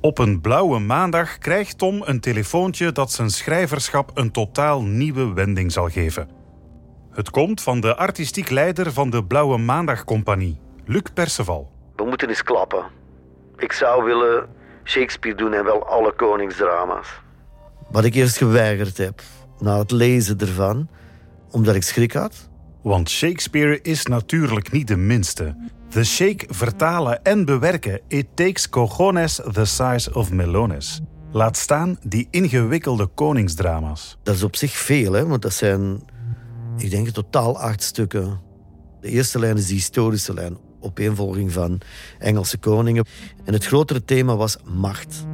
Op 0.00 0.18
een 0.18 0.40
blauwe 0.40 0.78
maandag 0.78 1.38
krijgt 1.38 1.78
Tom 1.78 2.02
een 2.04 2.20
telefoontje 2.20 2.92
dat 2.92 3.12
zijn 3.12 3.30
schrijverschap 3.30 4.10
een 4.14 4.30
totaal 4.30 4.82
nieuwe 4.82 5.32
wending 5.32 5.72
zal 5.72 5.88
geven. 5.88 6.41
Het 7.12 7.30
komt 7.30 7.60
van 7.62 7.80
de 7.80 7.96
artistiek 7.96 8.50
leider 8.50 8.92
van 8.92 9.10
de 9.10 9.24
Blauwe 9.24 9.58
Maandag 9.58 10.04
Compagnie, 10.04 10.60
Luc 10.84 11.02
Perceval. 11.14 11.72
We 11.96 12.04
moeten 12.04 12.28
eens 12.28 12.42
klappen. 12.42 12.84
Ik 13.56 13.72
zou 13.72 14.04
willen 14.04 14.48
Shakespeare 14.84 15.36
doen 15.36 15.52
en 15.52 15.64
wel 15.64 15.86
alle 15.86 16.12
koningsdrama's. 16.12 17.08
Wat 17.90 18.04
ik 18.04 18.14
eerst 18.14 18.36
geweigerd 18.36 18.96
heb, 18.96 19.22
na 19.58 19.78
het 19.78 19.90
lezen 19.90 20.38
ervan, 20.38 20.88
omdat 21.50 21.74
ik 21.74 21.82
schrik 21.82 22.12
had. 22.12 22.48
Want 22.82 23.10
Shakespeare 23.10 23.80
is 23.82 24.06
natuurlijk 24.06 24.72
niet 24.72 24.88
de 24.88 24.96
minste. 24.96 25.56
The 25.88 26.04
Shake 26.04 26.46
vertalen 26.48 27.22
en 27.22 27.44
bewerken, 27.44 28.00
it 28.08 28.26
takes 28.34 28.68
cojones 28.68 29.40
the 29.52 29.64
size 29.64 30.14
of 30.14 30.30
melones. 30.30 31.00
Laat 31.32 31.56
staan 31.56 31.98
die 32.02 32.28
ingewikkelde 32.30 33.06
koningsdrama's. 33.06 34.18
Dat 34.22 34.34
is 34.34 34.42
op 34.42 34.56
zich 34.56 34.72
veel, 34.72 35.12
hè, 35.12 35.26
want 35.26 35.42
dat 35.42 35.52
zijn, 35.52 36.02
ik 36.82 36.90
denk 36.90 37.06
in 37.06 37.12
totaal 37.12 37.58
acht 37.58 37.82
stukken. 37.82 38.40
De 39.00 39.08
eerste 39.08 39.38
lijn 39.38 39.56
is 39.56 39.66
de 39.66 39.74
historische 39.74 40.34
lijn, 40.34 40.56
opeenvolging 40.80 41.52
van 41.52 41.80
Engelse 42.18 42.58
koningen. 42.58 43.04
En 43.44 43.52
het 43.52 43.66
grotere 43.66 44.04
thema 44.04 44.36
was 44.36 44.56
macht. 44.64 45.26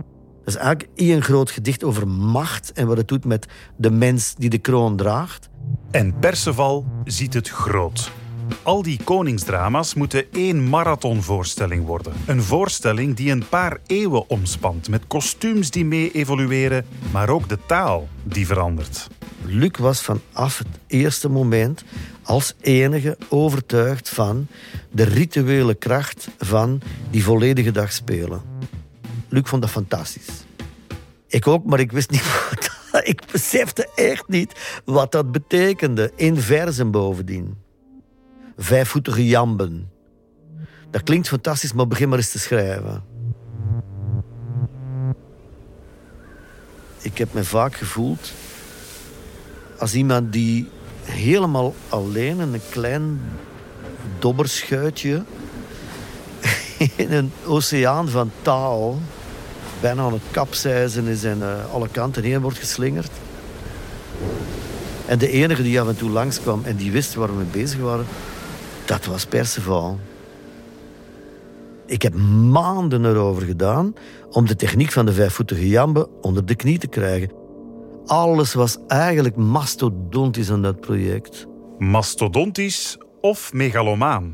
Dat 0.44 0.54
is 0.54 0.56
eigenlijk 0.56 0.88
één 0.94 1.22
groot 1.22 1.50
gedicht 1.50 1.84
over 1.84 2.08
macht 2.08 2.72
en 2.72 2.86
wat 2.86 2.96
het 2.96 3.08
doet 3.08 3.24
met 3.24 3.46
de 3.76 3.90
mens 3.90 4.34
die 4.34 4.50
de 4.50 4.58
kroon 4.58 4.96
draagt. 4.96 5.48
En 5.90 6.18
Perceval 6.18 6.86
ziet 7.04 7.34
het 7.34 7.48
groot. 7.48 8.10
Al 8.62 8.82
die 8.82 9.00
koningsdrama's 9.04 9.94
moeten 9.94 10.32
één 10.32 10.68
marathonvoorstelling 10.68 11.86
worden. 11.86 12.12
Een 12.26 12.42
voorstelling 12.42 13.16
die 13.16 13.30
een 13.30 13.48
paar 13.48 13.78
eeuwen 13.86 14.28
omspant, 14.30 14.88
met 14.88 15.06
kostuums 15.06 15.70
die 15.70 15.84
mee 15.84 16.12
evolueren, 16.12 16.86
maar 17.12 17.28
ook 17.28 17.48
de 17.48 17.58
taal 17.66 18.08
die 18.22 18.46
verandert. 18.46 19.08
Luc 19.44 19.76
was 19.78 20.02
vanaf 20.02 20.58
het 20.58 20.66
eerste 20.86 21.28
moment 21.28 21.84
als 22.22 22.54
enige 22.60 23.18
overtuigd 23.28 24.08
van 24.08 24.46
de 24.90 25.02
rituele 25.02 25.74
kracht 25.74 26.28
van 26.38 26.80
die 27.10 27.24
volledige 27.24 27.70
dag 27.70 27.92
spelen. 27.92 28.42
Luc 29.28 29.42
vond 29.44 29.62
dat 29.62 29.70
fantastisch. 29.70 30.44
Ik 31.26 31.46
ook, 31.46 31.64
maar 31.64 31.80
ik 31.80 31.92
wist 31.92 32.10
niet 32.10 32.24
wat. 32.50 32.76
Ik 33.04 33.22
besefte 33.32 33.88
echt 33.94 34.28
niet 34.28 34.80
wat 34.84 35.12
dat 35.12 35.32
betekende. 35.32 36.12
In 36.14 36.36
versen 36.36 36.90
bovendien. 36.90 37.56
Vijfvoetige 38.56 39.26
jamben. 39.26 39.90
Dat 40.90 41.02
klinkt 41.02 41.28
fantastisch, 41.28 41.72
maar 41.72 41.86
begin 41.86 42.08
maar 42.08 42.18
eens 42.18 42.30
te 42.30 42.38
schrijven. 42.38 43.04
Ik 47.00 47.18
heb 47.18 47.32
me 47.32 47.44
vaak 47.44 47.74
gevoeld 47.74 48.32
als 49.78 49.94
iemand 49.94 50.32
die 50.32 50.68
helemaal 51.02 51.74
alleen 51.88 52.40
in 52.40 52.52
een 52.52 52.60
klein 52.70 53.20
dobberschuitje 54.18 55.22
in 56.96 57.12
een 57.12 57.32
oceaan 57.44 58.08
van 58.08 58.30
taal 58.42 58.98
bijna 59.80 60.02
aan 60.02 60.12
het 60.12 60.22
kapseizen 60.30 61.06
is 61.06 61.24
en 61.24 61.38
uh, 61.38 61.72
alle 61.72 61.88
kanten 61.88 62.22
heen 62.22 62.40
wordt 62.40 62.58
geslingerd. 62.58 63.10
En 65.06 65.18
de 65.18 65.30
enige 65.30 65.62
die 65.62 65.80
af 65.80 65.88
en 65.88 65.96
toe 65.96 66.10
langskwam 66.10 66.64
en 66.64 66.76
die 66.76 66.92
wist 66.92 67.14
waar 67.14 67.28
we 67.28 67.34
mee 67.34 67.62
bezig 67.62 67.80
waren, 67.80 68.06
dat 68.84 69.04
was 69.04 69.26
Perceval. 69.26 69.98
Ik 71.86 72.02
heb 72.02 72.14
maanden 72.50 73.04
erover 73.04 73.42
gedaan 73.42 73.94
om 74.30 74.46
de 74.46 74.56
techniek 74.56 74.92
van 74.92 75.06
de 75.06 75.12
vijfvoetige 75.12 75.68
jambe 75.68 76.08
onder 76.20 76.46
de 76.46 76.54
knie 76.54 76.78
te 76.78 76.86
krijgen. 76.86 77.37
Alles 78.08 78.54
was 78.54 78.78
eigenlijk 78.86 79.36
mastodontisch 79.36 80.50
aan 80.50 80.62
dat 80.62 80.80
project. 80.80 81.46
Mastodontisch 81.78 82.98
of 83.20 83.52
megalomaan? 83.52 84.32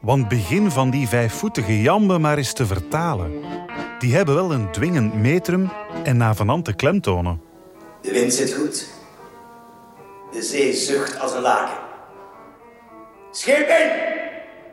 Want 0.00 0.28
begin 0.28 0.70
van 0.70 0.90
die 0.90 1.08
vijfvoetige 1.08 1.82
jambe 1.82 2.18
maar 2.18 2.36
eens 2.36 2.52
te 2.52 2.66
vertalen. 2.66 3.32
Die 3.98 4.14
hebben 4.14 4.34
wel 4.34 4.52
een 4.52 4.70
dwingend 4.70 5.14
metrum 5.14 5.70
en 6.04 6.16
navenante 6.16 6.74
klemtonen. 6.74 7.42
De 8.00 8.12
wind 8.12 8.32
zit 8.32 8.54
goed. 8.54 8.88
De 10.32 10.42
zee 10.42 10.72
zucht 10.72 11.20
als 11.20 11.34
een 11.34 11.42
laken. 11.42 11.78
Scheep 13.30 13.68
in! 13.68 13.90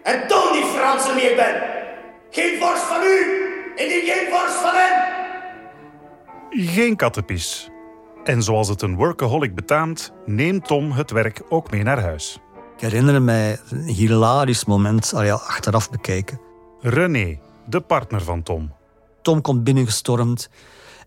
En 0.04 0.28
toon 0.28 0.54
die 0.54 0.66
Fransen 0.66 1.16
wie 1.16 1.30
ik 1.30 1.36
ben! 1.36 1.64
Geen 2.30 2.60
vorst 2.60 2.84
van 2.84 3.02
u, 3.04 3.18
indien 3.76 4.06
geen 4.06 4.28
vorst 4.32 4.56
van 4.56 4.72
hen! 4.74 5.19
Geen 6.50 6.96
kattenpies. 6.96 7.70
En 8.24 8.44
zoals 8.44 8.68
het 8.68 8.82
een 8.82 8.96
workaholic 8.96 9.56
betaamt, 9.56 10.12
neemt 10.26 10.68
Tom 10.68 10.92
het 10.92 11.12
werk 11.12 11.42
ook 11.50 11.72
mee 11.72 11.84
naar 11.84 12.02
huis. 12.02 12.40
Ik 12.76 12.82
herinner 12.82 13.22
mij 13.22 13.60
een 13.70 13.84
hilarisch 13.84 14.66
moment, 14.66 15.14
al 15.14 15.24
ja, 15.24 15.34
achteraf 15.34 15.90
bekeken. 15.90 16.40
René, 16.82 17.40
de 17.68 17.82
partner 17.82 18.22
van 18.22 18.44
Tom. 18.44 18.74
Tom 19.22 19.42
komt 19.42 19.64
binnengestormd 19.64 20.50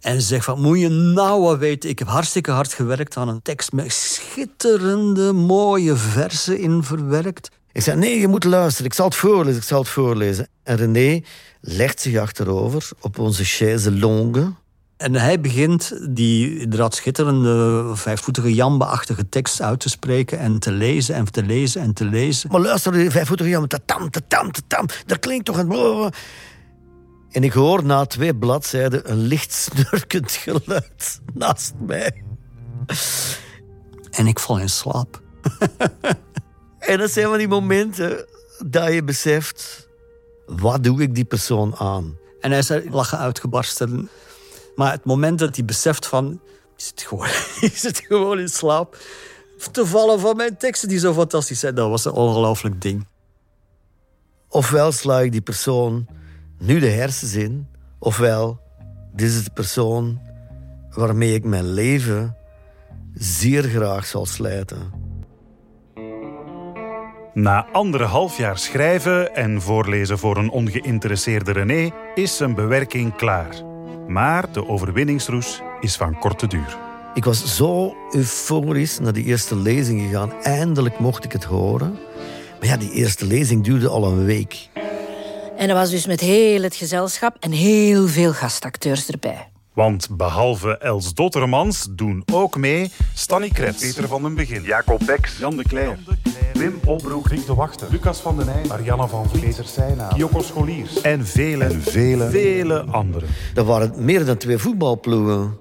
en 0.00 0.20
zegt 0.20 0.44
van, 0.44 0.60
moet 0.60 0.80
je 0.80 0.88
nou 0.88 1.42
wat 1.42 1.58
weten, 1.58 1.90
ik 1.90 1.98
heb 1.98 2.08
hartstikke 2.08 2.50
hard 2.50 2.72
gewerkt 2.72 3.16
aan 3.16 3.28
een 3.28 3.42
tekst 3.42 3.72
met 3.72 3.92
schitterende, 3.92 5.32
mooie 5.32 5.96
versen 5.96 6.58
in 6.58 6.82
verwerkt. 6.82 7.50
Ik 7.72 7.82
zei, 7.82 7.98
nee, 7.98 8.20
je 8.20 8.28
moet 8.28 8.44
luisteren, 8.44 8.86
ik 8.86 8.94
zal 8.94 9.06
het 9.06 9.16
voorlezen, 9.16 9.60
ik 9.60 9.66
zal 9.66 9.78
het 9.78 9.88
voorlezen. 9.88 10.48
En 10.62 10.76
René 10.76 11.20
legt 11.60 12.00
zich 12.00 12.18
achterover 12.18 12.90
op 13.00 13.18
onze 13.18 13.44
chaise 13.44 13.92
longue. 13.92 14.52
En 15.02 15.14
hij 15.14 15.40
begint 15.40 15.92
die 16.10 16.58
inderdaad 16.58 16.94
schitterende, 16.94 17.90
vijfvoetige 17.96 18.54
jambe-achtige 18.54 19.28
tekst 19.28 19.60
uit 19.60 19.80
te 19.80 19.88
spreken 19.88 20.38
en 20.38 20.58
te 20.58 20.72
lezen 20.72 21.14
en 21.14 21.30
te 21.30 21.42
lezen 21.42 21.82
en 21.82 21.92
te 21.92 22.04
lezen. 22.04 22.50
Maar 22.50 22.60
luister, 22.60 22.92
die 22.92 23.10
vijfvoetige 23.10 23.50
jambe, 23.50 23.68
tatam, 23.68 24.10
tatam, 24.10 24.50
tatam, 24.50 24.86
dat 25.06 25.18
klinkt 25.18 25.44
toch 25.44 25.58
een... 25.58 26.12
En 27.30 27.44
ik 27.44 27.52
hoor 27.52 27.84
na 27.84 28.04
twee 28.04 28.36
bladzijden 28.36 29.10
een 29.10 29.26
licht 29.26 29.52
snurkend 29.52 30.32
geluid 30.32 31.20
naast 31.34 31.72
mij. 31.86 32.22
En 34.10 34.26
ik 34.26 34.38
val 34.38 34.58
in 34.58 34.68
slaap. 34.68 35.22
en 36.78 36.98
dat 36.98 37.10
zijn 37.10 37.26
van 37.26 37.38
die 37.38 37.48
momenten 37.48 38.26
dat 38.66 38.92
je 38.92 39.04
beseft... 39.04 39.88
Wat 40.46 40.84
doe 40.84 41.02
ik 41.02 41.14
die 41.14 41.24
persoon 41.24 41.76
aan? 41.76 42.16
En 42.40 42.50
hij 42.50 42.58
is 42.58 42.70
lachen 42.90 43.18
uitgebarsten. 43.18 44.08
Maar 44.74 44.92
het 44.92 45.04
moment 45.04 45.38
dat 45.38 45.56
hij 45.56 45.64
beseft 45.64 46.06
van... 46.06 46.40
Is 46.76 46.86
het 46.86 47.02
gewoon, 47.02 47.26
is 47.72 47.82
het 47.82 47.98
gewoon 47.98 48.38
in 48.38 48.48
slaap? 48.48 48.96
Te 49.72 49.86
vallen 49.86 50.20
van 50.20 50.36
mijn 50.36 50.56
teksten 50.56 50.88
die 50.88 50.98
zo 50.98 51.12
fantastisch 51.12 51.60
zijn. 51.60 51.74
Dat 51.74 51.88
was 51.88 52.04
een 52.04 52.12
ongelooflijk 52.12 52.80
ding. 52.80 53.06
Ofwel 54.48 54.92
sla 54.92 55.20
ik 55.20 55.32
die 55.32 55.40
persoon 55.40 56.06
nu 56.58 56.78
de 56.78 56.88
hersens 56.88 57.34
in, 57.34 57.68
ofwel, 57.98 58.60
dit 59.12 59.28
is 59.28 59.44
de 59.44 59.50
persoon 59.50 60.20
waarmee 60.90 61.34
ik 61.34 61.44
mijn 61.44 61.72
leven 61.72 62.36
zeer 63.14 63.62
graag 63.62 64.06
zal 64.06 64.26
slijten. 64.26 64.92
Na 67.34 67.66
anderhalf 67.72 68.36
jaar 68.36 68.58
schrijven 68.58 69.34
en 69.34 69.62
voorlezen 69.62 70.18
voor 70.18 70.36
een 70.36 70.50
ongeïnteresseerde 70.50 71.52
René 71.52 71.90
is 72.14 72.36
zijn 72.36 72.54
bewerking 72.54 73.16
klaar. 73.16 73.71
Maar 74.12 74.52
de 74.52 74.68
overwinningsroes 74.68 75.60
is 75.80 75.96
van 75.96 76.18
korte 76.18 76.46
duur. 76.46 76.78
Ik 77.14 77.24
was 77.24 77.56
zo 77.56 77.96
euforisch 78.10 78.98
naar 78.98 79.12
die 79.12 79.24
eerste 79.24 79.56
lezing 79.56 80.00
gegaan. 80.00 80.32
Eindelijk 80.42 80.98
mocht 80.98 81.24
ik 81.24 81.32
het 81.32 81.44
horen. 81.44 81.98
Maar 82.58 82.68
ja, 82.68 82.76
die 82.76 82.92
eerste 82.92 83.26
lezing 83.26 83.64
duurde 83.64 83.88
al 83.88 84.04
een 84.04 84.24
week. 84.24 84.68
En 85.56 85.68
dat 85.68 85.76
was 85.76 85.90
dus 85.90 86.06
met 86.06 86.20
heel 86.20 86.62
het 86.62 86.74
gezelschap 86.74 87.36
en 87.40 87.50
heel 87.50 88.08
veel 88.08 88.32
gastacteurs 88.32 89.08
erbij. 89.08 89.51
Want 89.74 90.16
behalve 90.16 90.78
Els 90.78 91.14
Dottermans 91.14 91.88
doen 91.90 92.22
ook 92.32 92.56
mee 92.56 92.90
Stanny 93.14 93.48
Kretz, 93.48 93.80
Peter 93.80 94.08
van 94.08 94.22
den 94.22 94.34
Begin, 94.34 94.62
Jacob 94.62 95.06
Beks, 95.06 95.38
Jan 95.38 95.56
de 95.56 95.62
Cler, 95.62 95.98
Wim 96.52 96.80
Opbroek, 96.84 97.28
Rick 97.28 97.46
de 97.46 97.54
Wachter, 97.54 97.86
Lucas 97.90 98.20
van 98.20 98.36
den 98.36 98.48
Eyck, 98.48 98.68
Marianne 98.68 99.08
van 99.08 99.28
Vliet, 99.28 99.44
Peter 99.44 99.64
Seina, 99.64 100.08
Kyoko 100.08 100.42
Scholiers 100.42 101.00
en 101.00 101.26
vele, 101.26 101.64
en 101.64 101.82
vele, 101.82 102.30
vele 102.30 102.80
anderen. 102.80 103.28
Dat 103.54 103.66
waren 103.66 104.04
meer 104.04 104.24
dan 104.24 104.36
twee 104.36 104.58
voetbalploegen. 104.58 105.58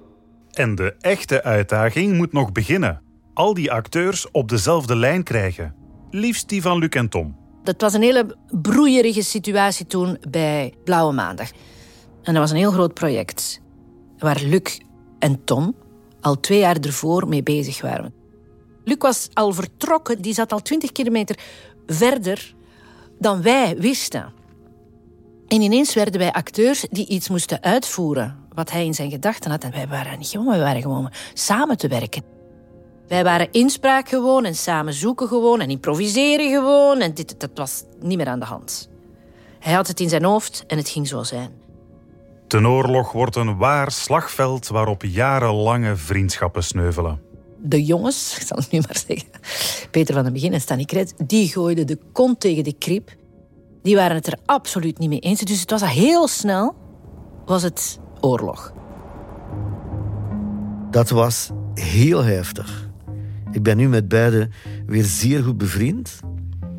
En 0.50 0.74
de 0.74 0.94
echte 1.00 1.42
uitdaging 1.42 2.16
moet 2.16 2.32
nog 2.32 2.52
beginnen. 2.52 3.00
Al 3.34 3.54
die 3.54 3.72
acteurs 3.72 4.30
op 4.30 4.48
dezelfde 4.48 4.96
lijn 4.96 5.22
krijgen. 5.22 5.74
Liefst 6.10 6.48
die 6.48 6.62
van 6.62 6.78
Luc 6.78 6.88
en 6.88 7.08
Tom. 7.08 7.36
Dat 7.62 7.80
was 7.80 7.94
een 7.94 8.02
hele 8.02 8.36
broeierige 8.50 9.22
situatie 9.22 9.86
toen 9.86 10.18
bij 10.30 10.74
Blauwe 10.84 11.12
Maandag. 11.12 11.50
En 12.22 12.32
dat 12.32 12.42
was 12.42 12.50
een 12.50 12.56
heel 12.56 12.70
groot 12.70 12.94
project. 12.94 13.61
Waar 14.22 14.40
Luc 14.42 14.78
en 15.18 15.44
Tom 15.44 15.74
al 16.20 16.40
twee 16.40 16.58
jaar 16.58 16.76
ervoor 16.76 17.28
mee 17.28 17.42
bezig 17.42 17.80
waren. 17.80 18.14
Luc 18.84 18.96
was 18.98 19.28
al 19.32 19.52
vertrokken, 19.52 20.22
die 20.22 20.34
zat 20.34 20.52
al 20.52 20.62
twintig 20.62 20.92
kilometer 20.92 21.38
verder 21.86 22.54
dan 23.18 23.42
wij 23.42 23.76
wisten. 23.76 24.32
En 25.48 25.60
ineens 25.60 25.94
werden 25.94 26.18
wij 26.18 26.32
acteurs 26.32 26.86
die 26.90 27.06
iets 27.06 27.28
moesten 27.28 27.62
uitvoeren 27.62 28.38
wat 28.54 28.70
hij 28.70 28.84
in 28.84 28.94
zijn 28.94 29.10
gedachten 29.10 29.50
had. 29.50 29.64
En 29.64 29.70
wij 29.70 29.88
waren 29.88 30.18
niet 30.18 30.28
gewoon, 30.28 30.46
wij 30.46 30.58
waren 30.58 30.82
gewoon 30.82 31.12
samen 31.34 31.76
te 31.76 31.88
werken. 31.88 32.22
Wij 33.08 33.24
waren 33.24 33.48
inspraak 33.50 34.08
gewoon 34.08 34.44
en 34.44 34.54
samen 34.54 34.92
zoeken 34.92 35.28
gewoon 35.28 35.60
en 35.60 35.70
improviseren 35.70 36.50
gewoon. 36.50 37.00
En 37.00 37.14
dit, 37.14 37.40
dat 37.40 37.50
was 37.54 37.84
niet 38.00 38.16
meer 38.16 38.28
aan 38.28 38.40
de 38.40 38.44
hand. 38.44 38.88
Hij 39.58 39.72
had 39.72 39.88
het 39.88 40.00
in 40.00 40.08
zijn 40.08 40.24
hoofd 40.24 40.64
en 40.66 40.76
het 40.76 40.88
ging 40.88 41.08
zo 41.08 41.22
zijn. 41.22 41.61
Ten 42.52 42.68
oorlog 42.68 43.12
wordt 43.12 43.36
een 43.36 43.56
waar 43.56 43.90
slagveld 43.90 44.68
waarop 44.68 45.02
jarenlange 45.02 45.96
vriendschappen 45.96 46.64
sneuvelen. 46.64 47.20
De 47.58 47.84
jongens, 47.84 48.36
ik 48.40 48.46
zal 48.46 48.56
het 48.56 48.70
nu 48.70 48.78
maar 48.78 49.02
zeggen, 49.06 49.28
Peter 49.90 50.14
van 50.14 50.24
den 50.24 50.32
Begin 50.32 50.52
en 50.52 50.60
Stanny 50.60 50.84
Kret, 50.84 51.14
die 51.26 51.48
gooiden 51.48 51.86
de 51.86 51.98
kont 52.12 52.40
tegen 52.40 52.64
de 52.64 52.72
krip. 52.72 53.16
Die 53.82 53.96
waren 53.96 54.16
het 54.16 54.26
er 54.26 54.38
absoluut 54.44 54.98
niet 54.98 55.08
mee 55.08 55.18
eens. 55.18 55.40
Dus 55.40 55.60
het 55.60 55.70
was 55.70 55.82
al 55.82 55.88
heel 55.88 56.28
snel, 56.28 56.74
was 57.44 57.62
het 57.62 57.98
oorlog. 58.20 58.72
Dat 60.90 61.10
was 61.10 61.50
heel 61.74 62.22
heftig. 62.22 62.90
Ik 63.52 63.62
ben 63.62 63.76
nu 63.76 63.88
met 63.88 64.08
beiden 64.08 64.52
weer 64.86 65.04
zeer 65.04 65.42
goed 65.42 65.58
bevriend. 65.58 66.20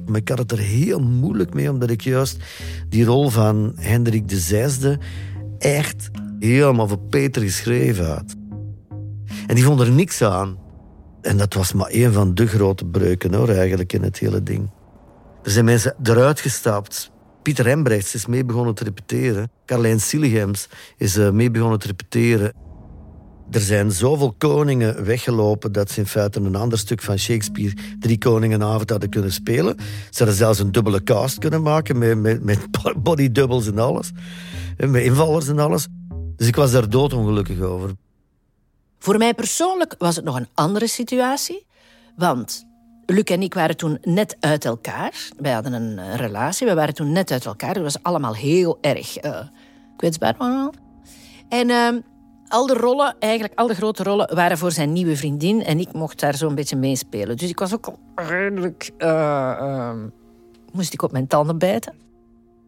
Maar 0.06 0.20
ik 0.20 0.30
had 0.30 0.38
het 0.38 0.52
er 0.52 0.60
heel 0.60 1.00
moeilijk 1.00 1.54
mee, 1.54 1.70
omdat 1.70 1.90
ik 1.90 2.02
juist 2.02 2.38
die 2.90 3.06
rol 3.06 3.30
van 3.30 3.74
Hendrik 3.76 4.30
de 4.30 4.40
Zesde 4.40 5.00
echt 5.64 6.10
helemaal 6.40 6.88
voor 6.88 7.00
Peter 7.00 7.42
geschreven 7.42 8.06
had. 8.06 8.36
En 9.48 9.56
die 9.56 9.64
vond 9.64 9.80
er 9.80 9.92
niks 9.92 10.22
aan. 10.22 10.58
En 11.22 11.38
dat 11.38 11.54
was 11.54 11.74
maar 11.74 11.88
één 11.88 12.14
van 12.14 12.36
de 12.36 12.48
grote 12.48 12.86
breuken 12.86 13.34
hoor, 13.34 13.50
eigenlijk 13.50 13.94
in 13.94 14.04
het 14.04 14.18
hele 14.18 14.44
ding. 14.44 14.70
Er 15.44 15.52
zijn 15.52 15.66
mensen 15.66 15.96
eruit 16.04 16.40
gestapt. 16.40 17.12
Pieter 17.42 17.68
Embrechts 17.68 18.16
is 18.16 18.26
mee 18.26 18.46
begonnen 18.46 18.76
te 18.76 18.84
repeteren. 18.84 19.52
Carlijn 19.66 20.02
Sillegems 20.02 20.68
is 20.98 21.18
eh, 21.18 21.30
mee 21.30 21.52
begonnen 21.52 21.80
te 21.80 21.88
repeteren. 21.88 22.54
Er 23.52 23.62
zijn 23.62 23.92
zoveel 23.92 24.36
koningen 24.38 25.06
weggelopen 25.06 25.72
dat 25.72 25.92
ze 25.92 26.00
in 26.00 26.06
feite 26.06 26.40
een 26.40 26.56
ander 26.56 26.78
stuk 26.78 27.02
van 27.02 27.18
Shakespeare 27.18 27.74
drie 28.00 28.18
koningenavond 28.18 28.90
hadden 28.90 29.10
kunnen 29.10 29.32
spelen. 29.32 29.76
Ze 30.10 30.18
hadden 30.18 30.36
zelfs 30.36 30.60
een 30.60 30.72
dubbele 30.72 31.04
cast 31.04 31.38
kunnen 31.38 31.62
maken 31.62 31.98
met, 31.98 32.22
met, 32.22 32.44
met 32.44 32.60
bodydubbels 33.04 33.68
en 33.68 33.80
alles. 33.80 34.12
Met 34.78 35.04
invallers 35.04 35.48
en 35.48 35.60
alles. 35.60 35.88
Dus 36.36 36.48
ik 36.48 36.56
was 36.56 36.72
daar 36.72 36.90
doodongelukkig 36.90 37.60
over. 37.62 37.92
Voor 39.00 39.18
mij 39.18 39.34
persoonlijk 39.34 39.96
was 39.98 40.16
het 40.16 40.26
nog 40.26 40.36
een 40.36 40.48
andere 40.54 40.88
situatie. 40.88 41.66
Want 42.16 42.66
Luc 43.06 43.24
en 43.24 43.42
ik 43.42 43.54
waren 43.54 43.78
toen 43.78 43.98
net 44.02 44.38
uit 44.40 44.66
elkaar. 44.66 45.30
Wij 45.38 45.52
hadden 45.52 45.74
een 45.74 46.00
eh, 46.00 46.16
relatie, 46.16 46.68
we 46.68 46.74
waren 46.74 46.94
toen 46.94 47.12
net 47.12 47.32
uit 47.32 47.46
elkaar. 47.46 47.74
Het 47.74 47.84
was 47.84 48.04
allemaal 48.04 48.36
heel 48.36 48.78
erg 48.82 49.26
uh, 49.26 49.40
kwetsbaar 49.98 50.36
allemaal. 50.38 50.74
En 51.50 51.70
uh, 51.70 51.90
al 52.48 52.68
de 52.68 52.74
rollen, 52.74 53.16
eigenlijk 53.20 53.60
al 53.60 53.68
de 53.68 53.76
grote 53.76 54.04
rollen, 54.04 54.36
waren 54.36 54.58
voor 54.58 54.72
zijn 54.72 54.92
nieuwe 54.92 55.18
vriendin. 55.18 55.64
En 55.64 55.80
ik 55.80 55.94
mocht 55.94 56.20
daar 56.20 56.36
zo'n 56.36 56.56
beetje 56.56 56.76
meespelen. 56.76 57.38
Dus 57.38 57.50
ik 57.50 57.60
was 57.60 57.74
ook 57.74 57.86
al 57.86 58.00
redelijk... 58.16 58.92
Uh, 58.98 59.94
moest 60.72 60.94
ik 60.94 61.02
op 61.02 61.12
mijn 61.12 61.28
tanden 61.28 61.58
bijten. 61.58 61.94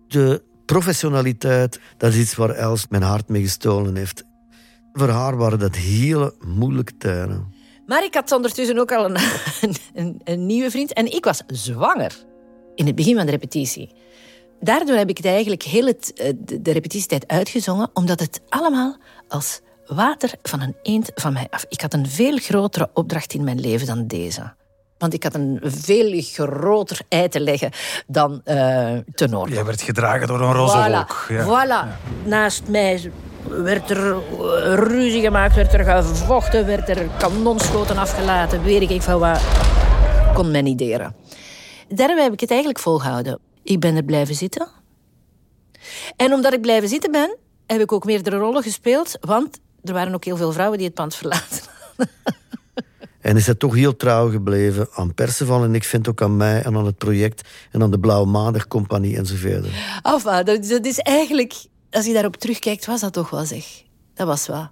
De 0.07 0.41
professionaliteit, 0.65 1.80
dat 1.97 2.13
is 2.13 2.19
iets 2.19 2.36
waar 2.36 2.49
Els 2.49 2.86
mijn 2.89 3.04
hart 3.04 3.30
mee 3.30 3.41
gestolen 3.41 3.95
heeft. 3.95 4.23
Voor 4.93 5.10
haar 5.10 5.38
waren 5.38 5.60
dat 5.60 5.75
hele 5.75 6.34
moeilijke 6.47 6.97
tijden. 6.97 7.54
Maar 7.86 8.04
ik 8.04 8.13
had 8.13 8.32
ondertussen 8.32 8.80
ook 8.80 8.91
al 8.91 9.06
een, 9.06 9.17
een, 9.93 10.21
een, 10.23 10.45
nieuwe 10.45 10.71
vriend. 10.71 10.93
En 10.93 11.13
ik 11.13 11.23
was 11.23 11.43
zwanger 11.47 12.25
in 12.75 12.86
het 12.86 12.95
begin 12.95 13.15
van 13.15 13.25
de 13.25 13.32
repetitie. 13.32 13.93
Daardoor 14.60 14.95
heb 14.95 15.10
ik 15.10 15.17
het 15.17 15.25
eigenlijk 15.25 15.63
heel 15.63 15.88
eh, 15.88 16.34
de 16.62 16.71
repetitietijd 16.71 17.28
uitgezongen, 17.28 17.89
omdat 17.93 18.19
het 18.19 18.41
allemaal 18.49 18.97
als 19.28 19.62
water 19.86 20.34
van 20.41 20.62
een 20.62 20.75
eend 20.82 21.12
van 21.15 21.34
mij 21.34 21.47
af. 21.49 21.65
Ik 21.69 21.82
had 21.82 21.93
een 21.93 22.10
veel 22.10 22.38
grotere 22.38 22.89
opdracht 22.93 23.34
in 23.34 23.43
mijn 23.43 23.60
leven 23.60 23.88
dan 23.88 24.08
deze. 24.08 24.54
Want 24.97 25.13
ik 25.13 25.23
had 25.23 25.34
een 25.34 25.60
veel 25.63 26.21
groter 26.21 26.99
ei 27.10 27.27
te 27.27 27.39
leggen 27.39 27.71
dan 28.08 28.41
uh, 28.45 28.97
ten 29.15 29.29
noorden. 29.29 29.55
Jij 29.55 29.65
werd 29.65 29.81
gedragen 29.81 30.27
door 30.27 30.41
een 30.41 30.53
roze 30.53 30.77
voilà, 30.77 30.91
wolk. 30.91 31.25
Ja. 31.29 31.43
Voilà. 31.43 32.01
Naast 32.23 32.67
mij 32.67 33.12
werd 33.47 33.89
er 33.89 34.21
ruzie 34.75 35.21
gemaakt, 35.21 35.55
werd 35.55 35.73
er 35.73 36.03
gevochten, 36.03 36.65
werd 36.65 36.89
er 36.89 37.08
kanonschoten 37.17 37.97
afgelaten. 37.97 38.63
Weet 38.63 38.89
ik 38.89 39.01
van 39.01 39.19
wat. 39.19 39.41
Kon 40.34 40.51
men 40.51 40.63
niet 40.63 40.77
deren. 40.77 41.15
Daarom 41.89 42.17
heb 42.17 42.34
ik 42.34 42.39
het 42.39 42.49
eigenlijk 42.49 42.79
volgehouden. 42.79 43.39
Ik 43.63 43.79
ben 43.79 43.95
er 43.95 44.03
blijven 44.03 44.36
zitten. 44.36 44.67
En 46.15 46.34
omdat 46.34 46.53
ik 46.53 46.62
blijven 46.62 46.89
zitten 46.89 47.12
ben, 47.12 47.38
heb 47.67 47.81
ik 47.81 47.91
ook 47.91 48.05
meerdere 48.05 48.38
rollen 48.38 48.63
gespeeld. 48.63 49.17
Want 49.21 49.60
er 49.84 49.93
waren 49.93 50.13
ook 50.13 50.25
heel 50.25 50.38
veel 50.38 50.51
vrouwen 50.51 50.77
die 50.77 50.88
het 50.88 50.95
pand 50.95 51.15
verlaten. 51.15 51.60
En 53.25 53.35
is 53.35 53.45
hij 53.45 53.55
toch 53.55 53.75
heel 53.75 53.95
trouw 53.95 54.29
gebleven 54.29 54.88
aan 54.93 55.13
Perceval. 55.13 55.63
En 55.63 55.75
ik 55.75 55.83
vind 55.83 56.09
ook 56.09 56.21
aan 56.21 56.38
mij 56.38 56.61
en 56.61 56.75
aan 56.75 56.85
het 56.85 56.97
project. 56.97 57.49
En 57.71 57.81
aan 57.81 57.91
de 57.91 57.99
Blauwe 57.99 58.27
Maandag 58.27 58.67
Compagnie 58.67 59.17
enzovoort. 59.17 59.65
Enfin, 60.01 60.45
dat, 60.45 60.67
dat 60.67 60.85
is 60.85 60.99
eigenlijk... 60.99 61.53
Als 61.91 62.05
je 62.05 62.13
daarop 62.13 62.35
terugkijkt, 62.35 62.85
was 62.85 63.01
dat 63.01 63.13
toch 63.13 63.29
wel 63.29 63.45
zeg. 63.45 63.65
Dat 64.13 64.27
was 64.27 64.47
waar. 64.47 64.71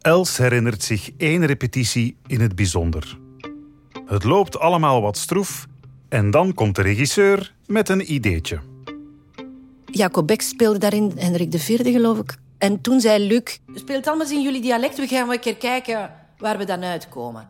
Els 0.00 0.36
herinnert 0.36 0.82
zich 0.82 1.10
één 1.16 1.46
repetitie 1.46 2.16
in 2.26 2.40
het 2.40 2.54
bijzonder. 2.54 3.18
Het 4.06 4.24
loopt 4.24 4.58
allemaal 4.58 5.02
wat 5.02 5.16
stroef. 5.16 5.66
En 6.08 6.30
dan 6.30 6.54
komt 6.54 6.76
de 6.76 6.82
regisseur 6.82 7.54
met 7.66 7.88
een 7.88 8.12
ideetje. 8.12 8.60
Jacob 9.84 10.26
Beck 10.26 10.40
speelde 10.40 10.78
daarin, 10.78 11.12
Hendrik 11.16 11.54
IV 11.54 11.82
geloof 11.82 12.18
ik. 12.18 12.36
En 12.58 12.80
toen 12.80 13.00
zei 13.00 13.26
Luc... 13.26 13.58
Speelt 13.74 14.06
allemaal 14.06 14.30
in 14.30 14.42
jullie 14.42 14.62
dialect, 14.62 14.98
we 14.98 15.06
gaan 15.06 15.26
wel 15.26 15.34
een 15.34 15.40
keer 15.40 15.56
kijken 15.56 16.19
waar 16.40 16.58
we 16.58 16.64
dan 16.64 16.82
uitkomen. 16.82 17.48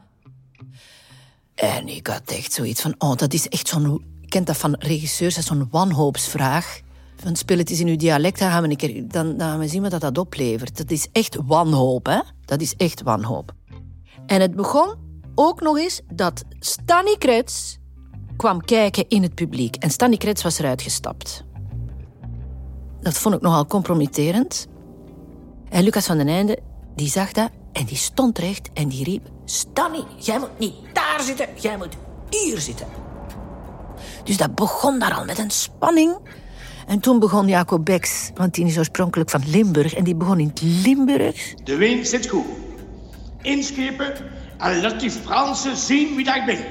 En 1.55 1.89
ik 1.89 2.07
had 2.07 2.23
echt 2.25 2.53
zoiets 2.53 2.81
van, 2.81 2.95
oh, 2.99 3.17
dat 3.17 3.33
is 3.33 3.49
echt 3.49 3.69
zo'n... 3.69 4.05
Kent 4.29 4.47
dat 4.47 4.57
van 4.57 4.75
regisseurs, 4.79 5.35
dat 5.35 5.43
is 5.43 5.49
zo'n 5.49 5.69
wanhoopsvraag. 5.71 6.81
Van 7.17 7.37
speel 7.37 7.59
het 7.59 7.71
eens 7.71 7.81
in 7.81 7.87
uw 7.87 7.97
dialect, 7.97 8.39
dan 8.39 8.51
gaan, 8.51 8.63
we 8.63 8.69
een 8.69 8.77
keer, 8.77 9.09
dan, 9.09 9.37
dan 9.37 9.59
we 9.59 9.69
zien 9.69 9.83
wat 9.83 10.01
dat 10.01 10.19
oplevert. 10.19 10.77
Dat 10.77 10.91
is 10.91 11.07
echt 11.13 11.37
wanhoop, 11.45 12.07
hè. 12.07 12.21
Dat 12.45 12.61
is 12.61 12.75
echt 12.77 13.03
wanhoop. 13.03 13.53
En 14.27 14.41
het 14.41 14.55
begon 14.55 14.95
ook 15.35 15.61
nog 15.61 15.79
eens 15.79 16.01
dat 16.15 16.45
Stanny 16.59 17.17
Krets 17.19 17.79
kwam 18.37 18.61
kijken 18.61 19.09
in 19.09 19.23
het 19.23 19.35
publiek. 19.35 19.77
En 19.77 19.91
Stanny 19.91 20.17
Krets 20.17 20.43
was 20.43 20.59
eruit 20.59 20.83
gestapt. 20.83 21.45
Dat 23.01 23.19
vond 23.19 23.35
ik 23.35 23.41
nogal 23.41 23.67
compromitterend. 23.67 24.67
En 25.69 25.83
Lucas 25.83 26.07
van 26.07 26.17
den 26.17 26.29
Einde, 26.29 26.59
die 26.95 27.09
zag 27.09 27.33
dat 27.33 27.51
en 27.73 27.85
die 27.85 27.97
stond 27.97 28.39
recht 28.39 28.71
en 28.75 28.89
die 28.89 29.05
riep... 29.05 29.29
Stanny, 29.45 30.05
jij 30.19 30.39
moet 30.39 30.59
niet 30.59 30.75
daar 30.93 31.21
zitten, 31.21 31.47
jij 31.55 31.77
moet 31.77 31.97
hier 32.31 32.59
zitten. 32.59 32.87
Dus 34.25 34.37
dat 34.37 34.55
begon 34.55 34.99
daar 34.99 35.15
al 35.15 35.25
met 35.25 35.39
een 35.39 35.51
spanning. 35.51 36.17
En 36.87 37.01
toen 37.01 37.19
begon 37.19 37.49
Jacob 37.49 37.85
Beks, 37.85 38.31
want 38.35 38.55
die 38.55 38.67
is 38.67 38.79
oorspronkelijk 38.79 39.31
van 39.31 39.43
Limburg... 39.47 39.95
en 39.95 40.05
die 40.05 40.15
begon 40.15 40.39
in 40.39 40.49
het 40.49 40.61
Limburgs. 40.63 41.55
De 41.65 41.77
wind 41.77 42.09
zit 42.09 42.29
goed. 42.29 42.45
Inschepen 43.43 44.15
en 44.59 44.81
laat 44.81 45.01
die 45.01 45.11
Fransen 45.11 45.77
zien 45.77 46.17
wie 46.17 46.25
dat 46.25 46.37
ik 46.37 46.45
ben. 46.45 46.65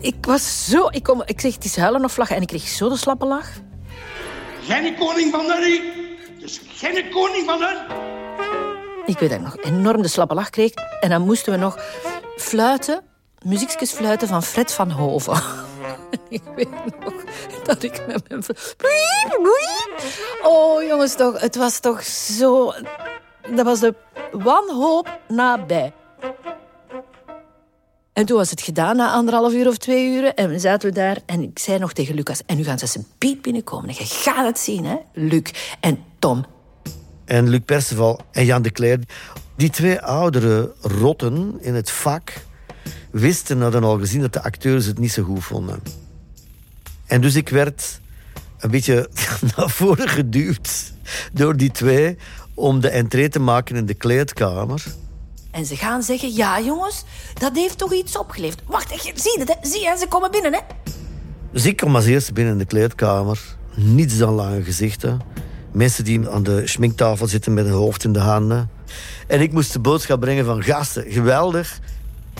Ik 0.00 0.26
was 0.26 0.64
zo... 0.70 0.88
Ik, 0.90 1.02
kom, 1.02 1.22
ik 1.24 1.40
zeg, 1.40 1.54
het 1.54 1.64
is 1.64 1.76
huilen 1.76 2.04
of 2.04 2.16
lachen 2.16 2.36
en 2.36 2.42
ik 2.42 2.48
kreeg 2.48 2.68
zo 2.68 2.88
de 2.88 2.96
slappe 2.96 3.26
lach. 3.26 3.50
Geen 4.62 4.96
koning 4.96 5.30
van 5.30 5.44
hun, 5.44 5.82
dus 6.40 6.60
geen 6.68 7.10
koning 7.10 7.44
van 7.46 7.62
hun. 7.62 8.17
Ik 9.08 9.18
weet 9.18 9.30
dat 9.30 9.38
ik 9.38 9.44
nog 9.44 9.56
enorm 9.56 10.02
de 10.02 10.08
slappe 10.08 10.34
lach 10.34 10.50
kreeg. 10.50 10.72
En 11.00 11.10
dan 11.10 11.22
moesten 11.22 11.52
we 11.52 11.58
nog 11.58 11.78
fluiten, 12.36 13.02
muziekjes 13.44 13.92
fluiten 13.92 14.28
van 14.28 14.42
Fred 14.42 14.72
van 14.72 14.90
Hoven. 14.90 15.42
ik 16.28 16.42
weet 16.56 16.68
nog 17.04 17.14
dat 17.64 17.82
ik 17.82 18.06
met 18.06 18.28
mijn... 18.28 18.42
Oh, 20.42 20.86
jongens, 20.86 21.14
toch. 21.14 21.40
Het 21.40 21.56
was 21.56 21.80
toch 21.80 22.02
zo... 22.04 22.72
Dat 23.54 23.64
was 23.64 23.80
de 23.80 23.94
wanhoop 24.32 25.18
nabij. 25.28 25.92
En 28.12 28.26
toen 28.26 28.36
was 28.36 28.50
het 28.50 28.60
gedaan 28.60 28.96
na 28.96 29.12
anderhalf 29.12 29.52
uur 29.52 29.68
of 29.68 29.76
twee 29.76 30.06
uur. 30.06 30.34
En 30.34 30.48
we 30.48 30.58
zaten 30.58 30.94
daar 30.94 31.18
en 31.26 31.42
ik 31.42 31.58
zei 31.58 31.78
nog 31.78 31.92
tegen 31.92 32.14
Lucas... 32.14 32.42
en 32.46 32.56
nu 32.56 32.64
gaan 32.64 32.78
ze 32.78 32.86
zijn 32.86 33.06
beat 33.18 33.42
binnenkomen. 33.42 33.88
En 33.88 33.94
je 33.98 34.04
gaat 34.04 34.46
het 34.46 34.58
zien, 34.58 34.84
hè, 34.84 34.96
Luc. 35.12 35.50
En 35.80 36.04
Tom. 36.18 36.44
En 37.28 37.48
Luc 37.48 37.60
Perceval 37.64 38.20
en 38.32 38.44
Jan 38.44 38.62
de 38.62 38.70
Cler. 38.70 38.98
Die 39.56 39.70
twee 39.70 40.00
oudere 40.00 40.72
rotten 40.80 41.58
in 41.60 41.74
het 41.74 41.90
vak 41.90 42.32
wisten, 43.10 43.60
hadden 43.60 43.84
al 43.84 43.98
gezien 43.98 44.20
dat 44.20 44.32
de 44.32 44.42
acteurs 44.42 44.86
het 44.86 44.98
niet 44.98 45.12
zo 45.12 45.22
goed 45.22 45.44
vonden. 45.44 45.82
En 47.06 47.20
dus 47.20 47.34
ik 47.34 47.48
werd 47.48 48.00
een 48.58 48.70
beetje 48.70 49.08
naar 49.56 49.70
voren 49.70 50.08
geduwd 50.08 50.92
door 51.32 51.56
die 51.56 51.70
twee 51.70 52.16
om 52.54 52.80
de 52.80 52.88
entree 52.88 53.28
te 53.28 53.40
maken 53.40 53.76
in 53.76 53.86
de 53.86 53.94
kleedkamer. 53.94 54.84
En 55.50 55.66
ze 55.66 55.76
gaan 55.76 56.02
zeggen, 56.02 56.34
ja 56.34 56.60
jongens, 56.60 57.04
dat 57.34 57.54
heeft 57.54 57.78
toch 57.78 57.92
iets 57.92 58.16
opgeleverd. 58.16 58.62
Wacht, 58.66 59.00
zie 59.14 59.38
het, 59.38 59.48
hè? 59.48 59.68
zie 59.68 59.80
je, 59.80 59.96
ze 59.98 60.06
komen 60.08 60.30
binnen, 60.30 60.52
hè? 60.52 60.60
Dus 61.52 61.66
ik 61.66 61.76
kom 61.76 61.94
als 61.94 62.06
eerste 62.06 62.32
binnen 62.32 62.52
in 62.52 62.58
de 62.58 62.66
kleedkamer. 62.66 63.56
Niets 63.74 64.18
dan 64.18 64.34
lange 64.34 64.62
gezichten. 64.62 65.20
Mensen 65.78 66.04
die 66.04 66.28
aan 66.28 66.42
de 66.42 66.66
schminktafel 66.66 67.26
zitten 67.26 67.54
met 67.54 67.64
hun 67.64 67.74
hoofd 67.74 68.04
in 68.04 68.12
de 68.12 68.18
handen. 68.18 68.70
En 69.26 69.40
ik 69.40 69.52
moest 69.52 69.72
de 69.72 69.78
boodschap 69.78 70.20
brengen 70.20 70.44
van 70.44 70.62
gasten, 70.62 71.04
geweldig. 71.08 71.78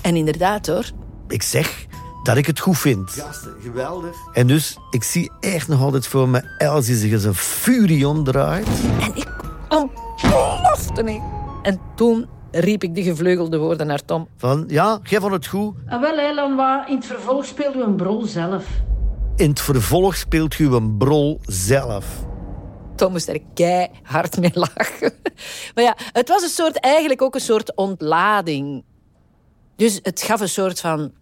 En 0.03 0.17
inderdaad 0.17 0.67
hoor. 0.67 0.85
Ik 1.29 1.43
zeg 1.43 1.87
dat 2.23 2.37
ik 2.37 2.47
het 2.47 2.61
goed 2.61 2.79
vind. 2.79 3.11
Gasten, 3.11 3.55
geweldig. 3.63 4.17
En 4.33 4.47
dus, 4.47 4.79
ik 4.91 5.03
zie 5.03 5.31
echt 5.41 5.69
nog 5.69 5.81
altijd 5.81 6.07
voor 6.07 6.29
me 6.29 6.43
Els 6.59 6.87
die 6.87 6.97
zich 6.97 7.13
als 7.13 7.25
een 7.25 7.35
furie 7.35 8.09
omdraait. 8.09 8.69
En 9.01 9.17
ik 9.17 9.29
ontplofte 9.69 11.03
niet. 11.03 11.23
En 11.63 11.81
toen 11.95 12.27
riep 12.51 12.83
ik 12.83 12.95
die 12.95 13.05
gevleugelde 13.05 13.59
woorden 13.59 13.87
naar 13.87 14.05
Tom. 14.05 14.29
Van, 14.37 14.65
ja, 14.67 14.99
jij 15.03 15.21
vond 15.21 15.33
het 15.33 15.47
goed. 15.47 15.75
En 15.87 16.01
wel, 16.01 16.19
Eilan, 16.19 16.87
in 16.89 16.97
het 16.97 17.07
vervolg 17.07 17.45
speelde 17.45 17.79
u 17.79 17.83
een 17.83 17.97
brol 17.97 18.25
zelf. 18.25 18.65
In 19.37 19.49
het 19.49 19.61
vervolg 19.61 20.17
speelt 20.17 20.59
u 20.59 20.73
een 20.73 20.97
brol 20.97 21.41
zelf. 21.47 22.27
Tom 22.99 23.13
moest 23.13 23.29
er 23.29 23.41
keihard 23.55 24.39
mee 24.39 24.51
lachen. 24.55 25.13
Maar 25.75 25.85
ja, 25.85 25.97
het 26.13 26.29
was 26.29 26.43
een 26.43 26.49
soort, 26.49 26.81
eigenlijk 26.81 27.23
ook 27.23 27.35
een 27.35 27.41
soort 27.41 27.77
ontlading. 27.77 28.85
Dus 29.77 29.99
het 30.03 30.23
gaf 30.23 30.41
een 30.41 30.49
soort 30.49 30.81
van 30.81 31.13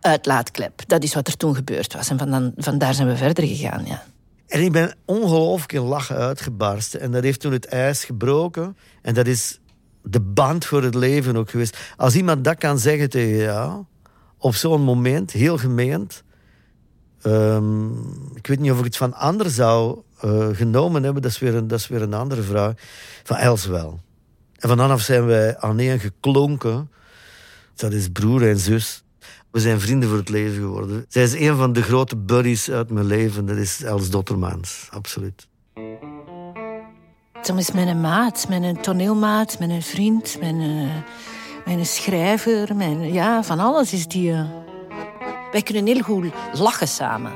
uitlaatklep. 0.00 0.82
Dat 0.86 1.02
is 1.02 1.14
wat 1.14 1.26
er 1.26 1.36
toen 1.36 1.54
gebeurd 1.54 1.92
was. 1.92 2.10
En 2.10 2.18
van, 2.18 2.54
dan, 2.54 2.78
daar 2.78 2.94
zijn 2.94 3.08
we 3.08 3.16
verder 3.16 3.46
gegaan, 3.46 3.86
ja. 3.86 4.02
En 4.46 4.64
ik 4.64 4.72
ben 4.72 4.94
ongelooflijk 5.04 5.72
in 5.72 5.80
lachen 5.80 6.16
uitgebarsten. 6.16 7.00
En 7.00 7.10
dat 7.10 7.22
heeft 7.22 7.40
toen 7.40 7.52
het 7.52 7.66
ijs 7.66 8.04
gebroken. 8.04 8.76
En 9.02 9.14
dat 9.14 9.26
is 9.26 9.60
de 10.02 10.20
band 10.20 10.64
voor 10.64 10.82
het 10.82 10.94
leven 10.94 11.36
ook 11.36 11.50
geweest. 11.50 11.78
Als 11.96 12.14
iemand 12.14 12.44
dat 12.44 12.58
kan 12.58 12.78
zeggen 12.78 13.10
tegen 13.10 13.36
jou, 13.36 13.84
op 14.38 14.54
zo'n 14.54 14.82
moment, 14.82 15.30
heel 15.30 15.58
gemeend. 15.58 16.22
Um, 17.22 18.32
ik 18.34 18.46
weet 18.46 18.58
niet 18.58 18.70
of 18.70 18.78
ik 18.78 18.84
het 18.84 18.96
van 18.96 19.14
anderen 19.14 19.52
zou 19.52 20.02
uh, 20.24 20.48
genomen 20.52 21.02
hebben, 21.02 21.22
dat 21.22 21.30
is, 21.30 21.38
weer 21.38 21.54
een, 21.54 21.68
dat 21.68 21.78
is 21.78 21.88
weer 21.88 22.02
een 22.02 22.14
andere 22.14 22.42
vraag. 22.42 22.72
Van 23.22 23.36
Els 23.36 23.66
wel. 23.66 24.00
En 24.58 24.68
vanaf 24.68 25.00
zijn 25.00 25.26
wij 25.26 25.58
aaneen 25.58 26.00
geklonken. 26.00 26.90
Dat 27.74 27.92
is 27.92 28.08
broer 28.08 28.48
en 28.48 28.58
zus. 28.58 29.02
We 29.50 29.60
zijn 29.60 29.80
vrienden 29.80 30.08
voor 30.08 30.18
het 30.18 30.28
leven 30.28 30.62
geworden. 30.62 31.04
Zij 31.08 31.22
is 31.22 31.34
een 31.34 31.56
van 31.56 31.72
de 31.72 31.82
grote 31.82 32.16
buddies 32.16 32.70
uit 32.70 32.90
mijn 32.90 33.06
leven. 33.06 33.46
Dat 33.46 33.56
is 33.56 33.82
Els 33.82 34.10
Dottermans, 34.10 34.88
absoluut. 34.90 35.48
Tom 37.42 37.58
is 37.58 37.72
mijn 37.72 38.00
maat, 38.00 38.46
mijn 38.48 38.80
toneelmaat, 38.80 39.58
mijn 39.58 39.82
vriend, 39.82 40.36
mijn, 40.40 40.60
uh, 40.60 40.90
mijn 41.64 41.86
schrijver. 41.86 42.76
Mijn, 42.76 43.12
ja, 43.12 43.42
van 43.42 43.58
alles 43.58 43.92
is 43.92 44.06
die... 44.06 44.30
Uh... 44.30 44.50
Wij 45.52 45.62
kunnen 45.62 45.86
heel 45.86 46.02
goed 46.02 46.32
lachen 46.52 46.88
samen. 46.88 47.32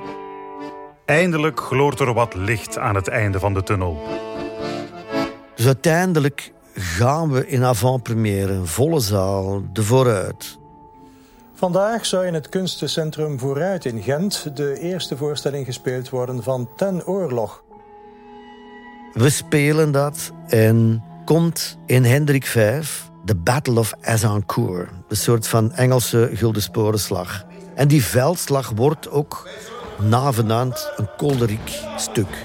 Eindelijk 1.04 1.60
gloort 1.60 2.00
er 2.00 2.14
wat 2.14 2.34
licht 2.34 2.78
aan 2.78 2.94
het 2.94 3.08
einde 3.08 3.38
van 3.38 3.54
de 3.54 3.62
tunnel. 3.62 4.02
Dus 5.54 5.66
uiteindelijk 5.66 6.52
gaan 6.74 7.30
we 7.30 7.46
in 7.46 7.64
avant-première, 7.64 8.52
een 8.52 8.66
volle 8.66 9.00
zaal, 9.00 9.62
de 9.72 9.82
vooruit. 9.82 10.58
Vandaag 11.54 12.06
zou 12.06 12.26
in 12.26 12.34
het 12.34 12.48
kunstencentrum 12.48 13.38
Vooruit 13.38 13.84
in 13.84 14.02
Gent 14.02 14.56
de 14.56 14.78
eerste 14.78 15.16
voorstelling 15.16 15.66
gespeeld 15.66 16.08
worden 16.08 16.42
van 16.42 16.68
Ten 16.76 17.06
Oorlog. 17.06 17.62
We 19.12 19.30
spelen 19.30 19.92
dat 19.92 20.32
en 20.46 21.02
komt 21.24 21.78
in 21.86 22.04
Hendrik 22.04 22.46
V 22.46 22.84
de 23.24 23.34
Battle 23.34 23.78
of 23.78 23.92
Azincourt, 24.00 24.90
een 25.08 25.16
soort 25.16 25.46
van 25.46 25.72
Engelse 25.72 26.30
guldensporenslag. 26.34 27.44
En 27.74 27.88
die 27.88 28.04
veldslag 28.04 28.72
wordt 28.74 29.10
ook 29.10 29.48
navenant 29.98 30.90
een 30.96 31.08
kolderiek 31.16 31.80
stuk. 31.96 32.44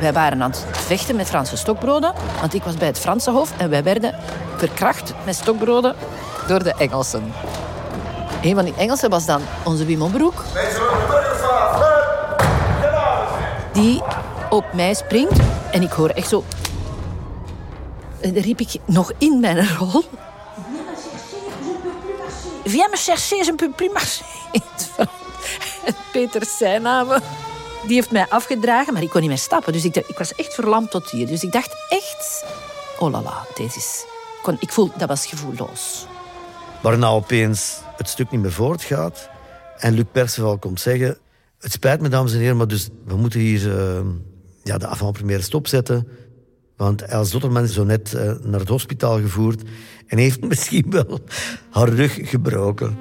Wij 0.00 0.12
waren 0.12 0.42
aan 0.42 0.50
het 0.50 0.66
vechten 0.70 1.16
met 1.16 1.26
Franse 1.26 1.56
stokbroden, 1.56 2.12
want 2.40 2.54
ik 2.54 2.62
was 2.62 2.74
bij 2.74 2.86
het 2.86 2.98
Franse 2.98 3.30
Hof 3.30 3.52
en 3.58 3.70
wij 3.70 3.82
werden 3.82 4.14
verkracht 4.56 5.14
met 5.24 5.34
stokbroden 5.34 5.94
door 6.46 6.62
de 6.62 6.74
Engelsen. 6.78 7.32
Een 8.42 8.54
van 8.54 8.64
die 8.64 8.74
Engelsen 8.76 9.10
was 9.10 9.26
dan 9.26 9.40
onze 9.64 9.84
Wim 9.84 10.10
Broek. 10.10 10.44
Die 13.72 14.02
op 14.50 14.64
mij 14.72 14.94
springt 14.94 15.40
en 15.70 15.82
ik 15.82 15.92
hoor 15.92 16.08
echt 16.08 16.28
zo... 16.28 16.44
En 18.20 18.34
dan 18.34 18.42
riep 18.42 18.60
ik 18.60 18.76
nog 18.84 19.12
in 19.18 19.40
mijn 19.40 19.68
rol. 19.78 20.04
Viens 22.66 22.90
me 22.90 22.96
chercher, 22.96 23.44
je 23.44 23.52
ne 23.52 23.56
peux 23.56 23.70
plus 23.70 23.92
marcher. 23.92 24.26
Peter 26.12 26.44
Seiname, 26.44 27.20
die 27.86 27.94
heeft 27.94 28.10
mij 28.10 28.26
afgedragen, 28.28 28.92
maar 28.92 29.02
ik 29.02 29.10
kon 29.10 29.20
niet 29.20 29.28
meer 29.28 29.38
stappen. 29.38 29.72
Dus 29.72 29.84
ik, 29.84 29.96
ik 29.96 30.18
was 30.18 30.34
echt 30.34 30.54
verlamd 30.54 30.90
tot 30.90 31.10
hier. 31.10 31.26
Dus 31.26 31.42
ik 31.42 31.52
dacht 31.52 31.76
echt, 31.88 32.44
oh 32.98 33.10
la 33.10 33.22
la, 33.22 33.46
is... 33.56 34.04
Kon, 34.42 34.56
ik 34.60 34.72
voel, 34.72 34.90
dat 34.96 35.08
was 35.08 35.26
gevoelloos. 35.26 36.06
Waarna 36.82 37.08
opeens 37.08 37.78
het 37.96 38.08
stuk 38.08 38.30
niet 38.30 38.40
meer 38.40 38.52
voortgaat. 38.52 39.28
En 39.78 39.92
Luc 39.94 40.04
Perceval 40.12 40.58
komt 40.58 40.80
zeggen... 40.80 41.18
Het 41.58 41.72
spijt 41.72 42.00
me, 42.00 42.08
dames 42.08 42.32
en 42.32 42.38
heren, 42.38 42.56
maar 42.56 42.68
dus, 42.68 42.88
we 43.04 43.16
moeten 43.16 43.40
hier 43.40 43.66
uh, 43.66 44.00
ja, 44.62 44.78
de 44.78 44.86
avant-première 44.86 45.42
stopzetten. 45.42 46.08
Want 46.76 47.02
Els 47.02 47.30
Dotterman 47.30 47.62
is 47.62 47.72
zo 47.72 47.84
net 47.84 48.12
uh, 48.12 48.32
naar 48.42 48.60
het 48.60 48.68
hospitaal 48.68 49.20
gevoerd 49.20 49.62
en 50.06 50.18
heeft 50.18 50.44
misschien 50.48 50.90
wel 50.90 51.20
haar 51.70 51.88
rug 51.88 52.18
gebroken. 52.22 52.96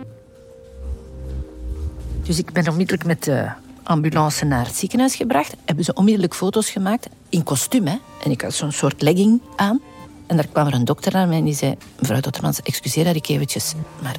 Dus 2.24 2.38
ik 2.38 2.52
ben 2.52 2.68
onmiddellijk 2.68 3.06
met 3.06 3.24
de 3.24 3.50
ambulance 3.84 4.46
naar 4.46 4.66
het 4.66 4.76
ziekenhuis 4.76 5.16
gebracht. 5.16 5.56
Hebben 5.66 5.86
ze 5.86 5.94
onmiddellijk 5.94 6.36
foto's 6.36 6.70
gemaakt 6.70 7.08
in 7.30 7.44
kostuum. 7.44 7.88
Hè? 7.88 7.98
En 8.24 8.32
ik 8.32 8.42
had 8.42 8.54
zo'n 8.54 8.72
soort 8.72 9.02
legging 9.02 9.42
aan. 9.56 9.82
En 10.28 10.36
daar 10.36 10.48
kwam 10.48 10.68
er 10.68 10.74
een 10.74 10.86
dokter 10.86 11.14
naar 11.14 11.28
mij 11.28 11.38
en 11.38 11.44
die 11.44 11.54
zei... 11.54 11.76
Mevrouw 12.00 12.20
Dottermans, 12.20 12.62
excuseer 12.62 13.04
dat 13.04 13.16
ik 13.16 13.28
eventjes... 13.28 13.74
Maar 14.02 14.16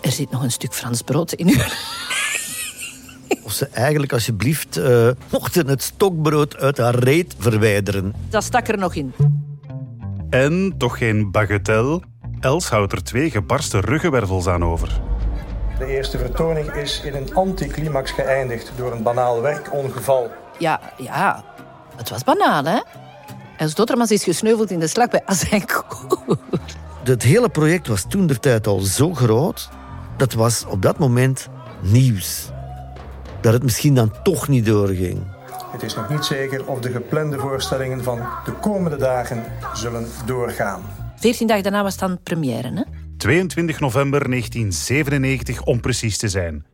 er 0.00 0.12
zit 0.12 0.30
nog 0.30 0.42
een 0.42 0.52
stuk 0.52 0.74
Frans 0.74 1.02
brood 1.02 1.32
in 1.32 1.48
u. 1.48 1.56
Of 3.44 3.52
ze 3.52 3.68
eigenlijk 3.72 4.12
alsjeblieft 4.12 4.78
uh, 4.78 5.08
mochten 5.30 5.68
het 5.68 5.82
stokbrood 5.82 6.56
uit 6.56 6.78
haar 6.78 6.94
reet 6.94 7.34
verwijderen. 7.38 8.14
Dat 8.28 8.44
stak 8.44 8.68
er 8.68 8.78
nog 8.78 8.94
in. 8.94 9.14
En 10.30 10.74
toch 10.78 10.98
geen 10.98 11.30
bagatel. 11.30 12.02
Els 12.40 12.68
houdt 12.68 12.92
er 12.92 13.02
twee 13.02 13.30
gebarste 13.30 13.80
ruggenwervels 13.80 14.46
aan 14.46 14.64
over. 14.64 15.00
De 15.78 15.86
eerste 15.86 16.18
vertoning 16.18 16.72
is 16.72 17.00
in 17.04 17.14
een 17.14 17.34
anticlimax 17.34 18.10
geëindigd 18.10 18.72
door 18.76 18.92
een 18.92 19.02
banaal 19.02 19.40
werkongeval. 19.40 20.30
Ja, 20.58 20.80
ja. 20.96 21.44
Het 21.96 22.10
was 22.10 22.24
banaal, 22.24 22.64
hè? 22.64 22.78
Els 23.56 23.74
Dottermans 23.74 24.10
is 24.10 24.24
gesneuveld 24.24 24.70
in 24.70 24.78
de 24.78 24.86
slag 24.86 25.08
bij 25.08 25.22
Azincourt. 25.24 26.76
Het 27.04 27.22
hele 27.22 27.48
project 27.48 27.86
was 27.86 28.04
toen 28.08 28.26
de 28.26 28.38
tijd 28.38 28.66
al 28.66 28.78
zo 28.78 29.14
groot... 29.14 29.68
dat 30.16 30.32
was 30.32 30.64
op 30.66 30.82
dat 30.82 30.98
moment 30.98 31.48
nieuws. 31.80 32.50
Dat 33.40 33.52
het 33.52 33.62
misschien 33.62 33.94
dan 33.94 34.12
toch 34.22 34.48
niet 34.48 34.66
doorging. 34.66 35.18
Het 35.72 35.82
is 35.82 35.94
nog 35.94 36.08
niet 36.08 36.24
zeker 36.24 36.66
of 36.66 36.80
de 36.80 36.90
geplande 36.90 37.38
voorstellingen 37.38 38.02
van 38.02 38.18
de 38.44 38.52
komende 38.52 38.96
dagen 38.96 39.44
zullen 39.74 40.06
doorgaan. 40.26 40.82
14 41.16 41.46
dagen 41.46 41.62
daarna 41.62 41.82
was 41.82 41.92
het 41.92 42.00
dan 42.00 42.22
première, 42.22 42.72
hè? 42.74 42.82
22 43.16 43.80
november 43.80 44.28
1997 44.28 45.62
om 45.62 45.80
precies 45.80 46.18
te 46.18 46.28
zijn. 46.28 46.66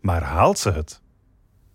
Maar 0.00 0.22
haalt 0.22 0.58
ze 0.58 0.70
het? 0.70 1.00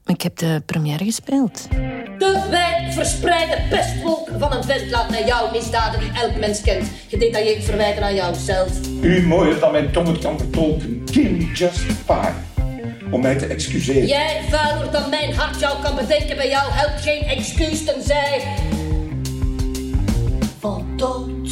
Ik 0.05 0.21
heb 0.21 0.37
de 0.37 0.61
première 0.65 1.03
gespeeld. 1.03 1.69
De 2.17 2.47
wijdverspreide 2.49 3.61
pestwolk 3.69 4.29
van 4.37 4.53
een 4.53 4.63
vent 4.63 4.91
laat 4.91 5.09
naar 5.09 5.25
jouw 5.25 5.51
misdaden 5.51 5.99
die 5.99 6.11
elk 6.11 6.39
mens 6.39 6.61
kent. 6.61 6.91
Gedetailleerd 7.07 7.63
verwijten 7.63 8.03
aan 8.03 8.15
jouzelf. 8.15 8.87
U 9.01 9.27
mooier 9.27 9.59
dan 9.59 9.71
mijn 9.71 9.91
tong 9.91 10.07
het 10.07 10.19
kan 10.19 10.37
vertolken. 10.37 11.03
Kim 11.05 11.37
just 11.39 11.79
fine. 11.79 12.58
Om 13.11 13.21
mij 13.21 13.35
te 13.35 13.45
excuseren. 13.45 14.07
Jij 14.07 14.41
vuiler 14.49 14.91
dan 14.91 15.09
mijn 15.09 15.33
hart 15.33 15.59
jou 15.59 15.81
kan 15.81 15.95
bedenken. 15.95 16.35
Bij 16.35 16.49
jou 16.49 16.71
helpt 16.71 17.01
geen 17.01 17.21
excuus 17.21 17.85
tenzij... 17.85 18.43
Van 20.59 20.97
dood. 20.97 21.49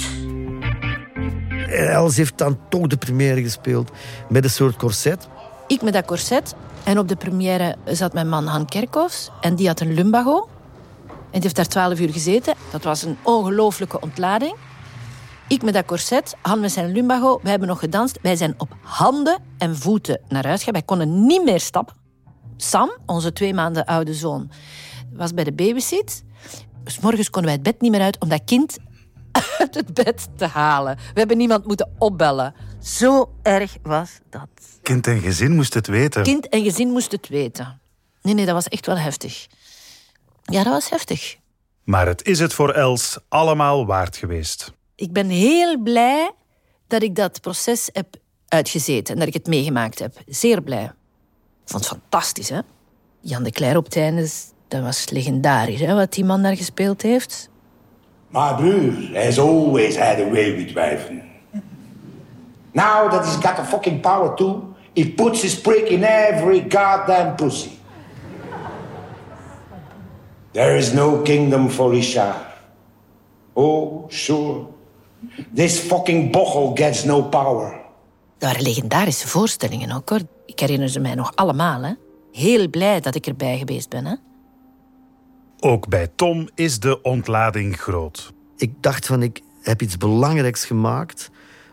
Els 1.70 2.18
heeft 2.18 2.38
dan 2.38 2.60
toch 2.70 2.88
de 2.88 2.98
première 2.98 3.42
gespeeld 3.42 3.92
met 4.30 4.44
een 4.44 4.50
soort 4.50 4.76
corset. 4.76 5.28
Ik 5.68 5.82
met 5.82 5.94
dat 5.94 6.06
corset. 6.06 6.56
En 6.84 7.00
op 7.00 7.08
de 7.08 7.16
première 7.16 7.76
zat 7.86 8.14
mijn 8.14 8.30
man 8.30 8.46
Han 8.46 8.66
Kerkhoffs. 8.66 9.30
En 9.42 9.56
die 9.56 9.68
had 9.68 9.80
een 9.80 9.94
lumbago. 9.94 10.48
En 11.08 11.16
die 11.32 11.42
heeft 11.42 11.56
daar 11.56 11.68
twaalf 11.68 12.00
uur 12.00 12.12
gezeten. 12.12 12.54
Dat 12.72 12.84
was 12.84 13.04
een 13.04 13.18
ongelooflijke 13.24 14.00
ontlading. 14.02 14.56
Ik 15.48 15.64
met 15.64 15.74
dat 15.74 15.86
corset, 15.86 16.36
Han 16.42 16.60
met 16.60 16.72
zijn 16.72 16.92
lumbago. 16.92 17.40
We 17.44 17.50
hebben 17.50 17.68
nog 17.68 17.80
gedanst. 17.80 18.20
Wij 18.22 18.36
zijn 18.36 18.54
op 18.58 18.76
handen 18.82 19.44
en 19.58 19.78
voeten 19.78 20.22
naar 20.28 20.46
huis 20.46 20.58
gegaan. 20.60 20.74
Wij 20.74 20.82
konden 20.82 21.26
niet 21.26 21.44
meer 21.44 21.60
stappen. 21.60 21.96
Sam, 22.58 22.98
onze 23.06 23.34
twee 23.34 23.54
maanden 23.54 23.86
oude 23.86 24.14
zoon, 24.14 24.52
was 25.14 25.34
bij 25.34 25.44
de 25.44 25.54
babysit. 25.54 26.24
Dus 26.84 27.00
morgens 27.00 27.30
konden 27.30 27.52
wij 27.52 27.60
het 27.62 27.72
bed 27.72 27.82
niet 27.82 27.92
meer 27.92 28.02
uit 28.02 28.20
om 28.20 28.30
dat 28.30 28.42
kind 28.46 28.78
uit 29.60 29.76
het 29.76 29.94
bed 29.94 30.28
te 30.36 30.46
halen. 30.46 30.96
We 30.96 31.20
hebben 31.20 31.38
niemand 31.38 31.66
moeten 31.66 31.92
opbellen. 31.98 32.54
Zo 32.80 33.34
erg 33.42 33.78
was 33.84 34.20
dat. 34.30 34.48
Kind 34.82 35.08
en 35.08 35.20
gezin 35.20 35.56
moest 35.56 35.74
het 35.74 35.88
weten. 35.88 36.24
Kind 36.24 36.50
en 36.50 36.64
gezin 36.64 36.90
moesten 36.90 37.18
het 37.18 37.30
weten. 37.30 37.82
Nee, 38.22 38.34
nee, 38.34 38.46
dat 38.46 38.54
was 38.54 38.68
echt 38.68 38.86
wel 38.86 38.98
heftig. 38.98 39.48
Ja, 40.44 40.64
dat 40.64 40.74
was 40.74 40.90
heftig. 40.90 41.38
Maar 41.84 42.08
het 42.08 42.26
is 42.26 42.40
het 42.40 42.54
voor 42.54 42.72
Els 42.72 43.18
allemaal 43.30 43.86
waard 43.86 44.18
geweest. 44.18 44.76
Ik 44.98 45.14
ben 45.14 45.30
heel 45.30 45.78
blij 45.78 46.32
dat 46.88 47.02
ik 47.02 47.16
dat 47.16 47.42
proces 47.42 47.90
heb 47.94 48.08
uitgezeten 48.48 49.14
en 49.14 49.20
dat 49.20 49.28
ik 49.28 49.34
het 49.34 49.48
meegemaakt 49.48 50.00
heb. 50.00 50.14
Zeer 50.26 50.62
blij. 50.62 50.84
Ik 50.84 50.92
vond 51.66 51.90
het 51.90 52.00
fantastisch, 52.00 52.50
hè? 52.50 52.60
Jan 53.20 53.44
de 53.44 53.52
Cler 53.52 53.78
op 53.78 53.94
het 53.94 54.54
dat 54.68 54.82
was 54.82 55.10
legendarisch, 55.10 55.80
hè, 55.80 55.96
wat 55.96 56.14
die 56.14 56.26
man 56.26 56.42
daar 56.42 56.56
gespeeld 56.56 57.02
heeft. 57.02 57.50
My 58.28 58.54
broer 58.56 59.24
has 59.24 59.40
always 59.40 59.98
had 59.98 60.20
a 60.20 60.30
way 60.30 60.56
with 60.56 60.74
wijven. 60.74 61.24
Now 62.72 63.12
that 63.12 63.26
he's 63.26 63.46
got 63.46 63.56
the 63.56 63.64
fucking 63.64 64.02
power 64.02 64.36
too, 64.36 64.64
he 64.94 65.10
puts 65.10 65.42
his 65.42 65.62
prick 65.62 65.90
in 65.90 66.04
every 66.04 66.66
goddamn 66.70 67.36
pussy. 67.36 67.70
There 70.52 70.78
is 70.78 70.94
no 70.94 71.22
kingdom 71.22 71.70
for 71.70 71.92
Richard. 71.92 72.46
Oh, 73.54 74.10
sure. 74.10 74.76
This 75.54 75.78
fucking 75.78 76.32
bochel 76.32 76.72
gets 76.76 77.04
no 77.04 77.22
power. 77.22 77.72
Dat 78.38 78.50
waren 78.50 78.62
legendarische 78.62 79.28
voorstellingen 79.28 79.92
ook, 79.92 80.10
hoor. 80.10 80.22
Ik 80.46 80.60
herinner 80.60 80.90
ze 80.90 81.00
mij 81.00 81.16
nog 81.16 81.32
allemaal, 81.36 81.82
hè. 81.82 81.94
Heel 82.32 82.70
blij 82.70 83.00
dat 83.00 83.16
ik 83.16 83.28
erbij 83.28 83.58
geweest 83.58 83.90
ben, 83.90 84.06
hè. 84.06 84.16
Ook 85.60 85.88
bij 85.88 86.08
Tom 86.16 86.50
is 86.56 86.80
de 86.80 87.02
ontlading 87.02 87.80
groot. 87.80 88.34
Ik 88.58 88.72
dacht 88.82 89.06
van, 89.06 89.24
ik 89.24 89.42
heb 89.62 89.82
iets 89.82 89.98
belangrijks 89.98 90.66
gemaakt... 90.66 91.30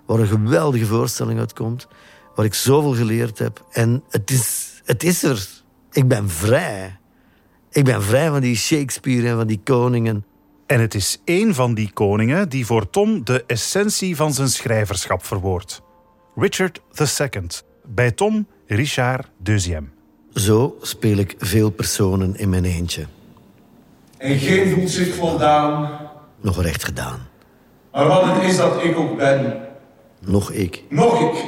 waar 0.06 0.18
een 0.18 0.26
geweldige 0.26 0.86
voorstelling 0.86 1.38
uitkomt... 1.38 1.86
waar 2.34 2.44
ik 2.44 2.54
zoveel 2.54 2.94
geleerd 2.94 3.38
heb. 3.38 3.64
En 3.70 4.02
het 4.08 4.30
is, 4.30 4.72
het 4.84 5.02
is 5.02 5.22
er. 5.22 5.48
Ik 5.92 6.08
ben 6.08 6.30
vrij. 6.30 6.98
Ik 7.70 7.84
ben 7.84 8.02
vrij 8.02 8.28
van 8.28 8.40
die 8.40 8.56
Shakespeare 8.56 9.28
en 9.28 9.36
van 9.36 9.46
die 9.46 9.60
koningen. 9.64 10.24
En 10.74 10.80
het 10.80 10.94
is 10.94 11.18
één 11.24 11.54
van 11.54 11.74
die 11.74 11.90
koningen 11.92 12.48
die 12.48 12.66
voor 12.66 12.90
Tom 12.90 13.24
de 13.24 13.44
essentie 13.46 14.16
van 14.16 14.32
zijn 14.32 14.48
schrijverschap 14.48 15.24
verwoordt. 15.24 15.82
Richard 16.36 16.80
II. 17.20 17.46
Bij 17.84 18.10
Tom 18.10 18.46
Richard 18.66 19.30
II. 19.44 19.78
Zo 20.34 20.76
speel 20.80 21.16
ik 21.16 21.34
veel 21.38 21.70
personen 21.70 22.36
in 22.36 22.48
mijn 22.48 22.64
eentje. 22.64 23.06
En 24.16 24.38
geen 24.38 24.74
voelt 24.74 24.90
zich 24.90 25.14
voldaan. 25.14 25.98
Nog 26.40 26.62
recht 26.62 26.84
gedaan. 26.84 27.28
Maar 27.92 28.06
wat 28.06 28.24
het 28.24 28.42
is 28.42 28.56
dat 28.56 28.84
ik 28.84 28.96
ook 28.96 29.16
ben. 29.16 29.66
Nog 30.20 30.50
ik. 30.50 30.82
Nog 30.88 31.20
ik. 31.20 31.44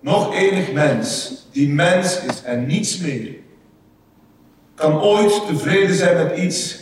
Nog 0.00 0.34
enig 0.34 0.72
mens. 0.72 1.32
Die 1.50 1.68
mens 1.68 2.24
is 2.24 2.42
en 2.42 2.66
niets 2.66 2.98
meer. 2.98 3.34
Kan 4.74 5.00
ooit 5.00 5.46
tevreden 5.46 5.96
zijn 5.96 6.16
met 6.16 6.38
iets. 6.38 6.81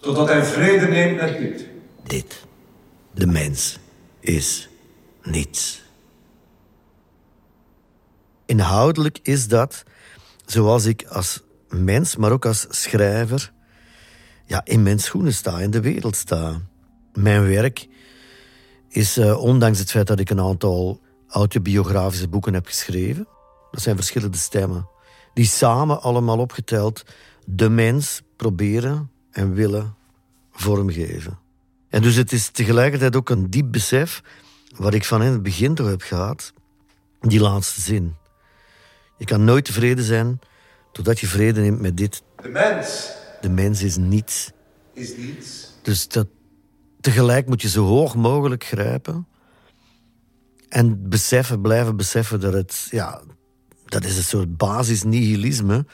Totdat 0.00 0.28
hij 0.28 0.44
vrede 0.44 0.86
neemt 0.86 1.20
met 1.20 1.38
dit. 1.38 1.68
Dit. 2.04 2.44
De 3.14 3.26
mens 3.26 3.78
is 4.20 4.68
niets. 5.22 5.82
Inhoudelijk 8.46 9.18
is 9.22 9.48
dat 9.48 9.82
zoals 10.46 10.84
ik 10.84 11.04
als 11.08 11.42
mens, 11.68 12.16
maar 12.16 12.32
ook 12.32 12.46
als 12.46 12.66
schrijver, 12.68 13.52
ja, 14.46 14.64
in 14.64 14.82
mijn 14.82 14.98
schoenen 14.98 15.34
sta, 15.34 15.58
in 15.58 15.70
de 15.70 15.80
wereld 15.80 16.16
sta. 16.16 16.60
Mijn 17.12 17.48
werk 17.48 17.88
is, 18.88 19.18
uh, 19.18 19.42
ondanks 19.42 19.78
het 19.78 19.90
feit 19.90 20.06
dat 20.06 20.20
ik 20.20 20.30
een 20.30 20.40
aantal 20.40 21.00
autobiografische 21.28 22.28
boeken 22.28 22.54
heb 22.54 22.66
geschreven, 22.66 23.28
dat 23.70 23.82
zijn 23.82 23.96
verschillende 23.96 24.36
stemmen, 24.36 24.88
die 25.34 25.46
samen 25.46 26.02
allemaal 26.02 26.38
opgeteld 26.38 27.02
de 27.44 27.68
mens 27.68 28.22
proberen 28.36 29.10
en 29.30 29.54
willen 29.54 29.94
vormgeven. 30.52 31.38
En 31.88 32.02
dus 32.02 32.14
het 32.14 32.32
is 32.32 32.48
tegelijkertijd 32.48 33.16
ook 33.16 33.30
een 33.30 33.50
diep 33.50 33.72
besef, 33.72 34.22
wat 34.76 34.94
ik 34.94 35.04
van 35.04 35.22
in 35.22 35.32
het 35.32 35.42
begin 35.42 35.74
toch 35.74 35.88
heb 35.88 36.02
gehad, 36.02 36.52
die 37.20 37.40
laatste 37.40 37.80
zin. 37.80 38.14
Je 39.18 39.24
kan 39.24 39.44
nooit 39.44 39.64
tevreden 39.64 40.04
zijn 40.04 40.38
totdat 40.92 41.20
je 41.20 41.26
vrede 41.26 41.60
neemt 41.60 41.80
met 41.80 41.96
dit. 41.96 42.22
De 42.42 42.48
mens. 42.48 43.10
De 43.40 43.48
mens 43.48 43.82
is 43.82 43.96
niets. 43.96 44.50
Is 44.92 45.16
niets. 45.16 45.68
Dus 45.82 46.08
dat, 46.08 46.26
tegelijk 47.00 47.46
moet 47.46 47.62
je 47.62 47.68
zo 47.68 47.86
hoog 47.86 48.14
mogelijk 48.14 48.64
grijpen. 48.64 49.26
En 50.68 51.08
beseffen, 51.08 51.60
blijven 51.60 51.96
beseffen 51.96 52.40
dat 52.40 52.52
het, 52.52 52.86
ja, 52.90 53.22
dat 53.84 54.04
is 54.04 54.16
een 54.16 54.22
soort 54.22 54.56
basis 54.56 55.02
nihilisme. 55.02 55.86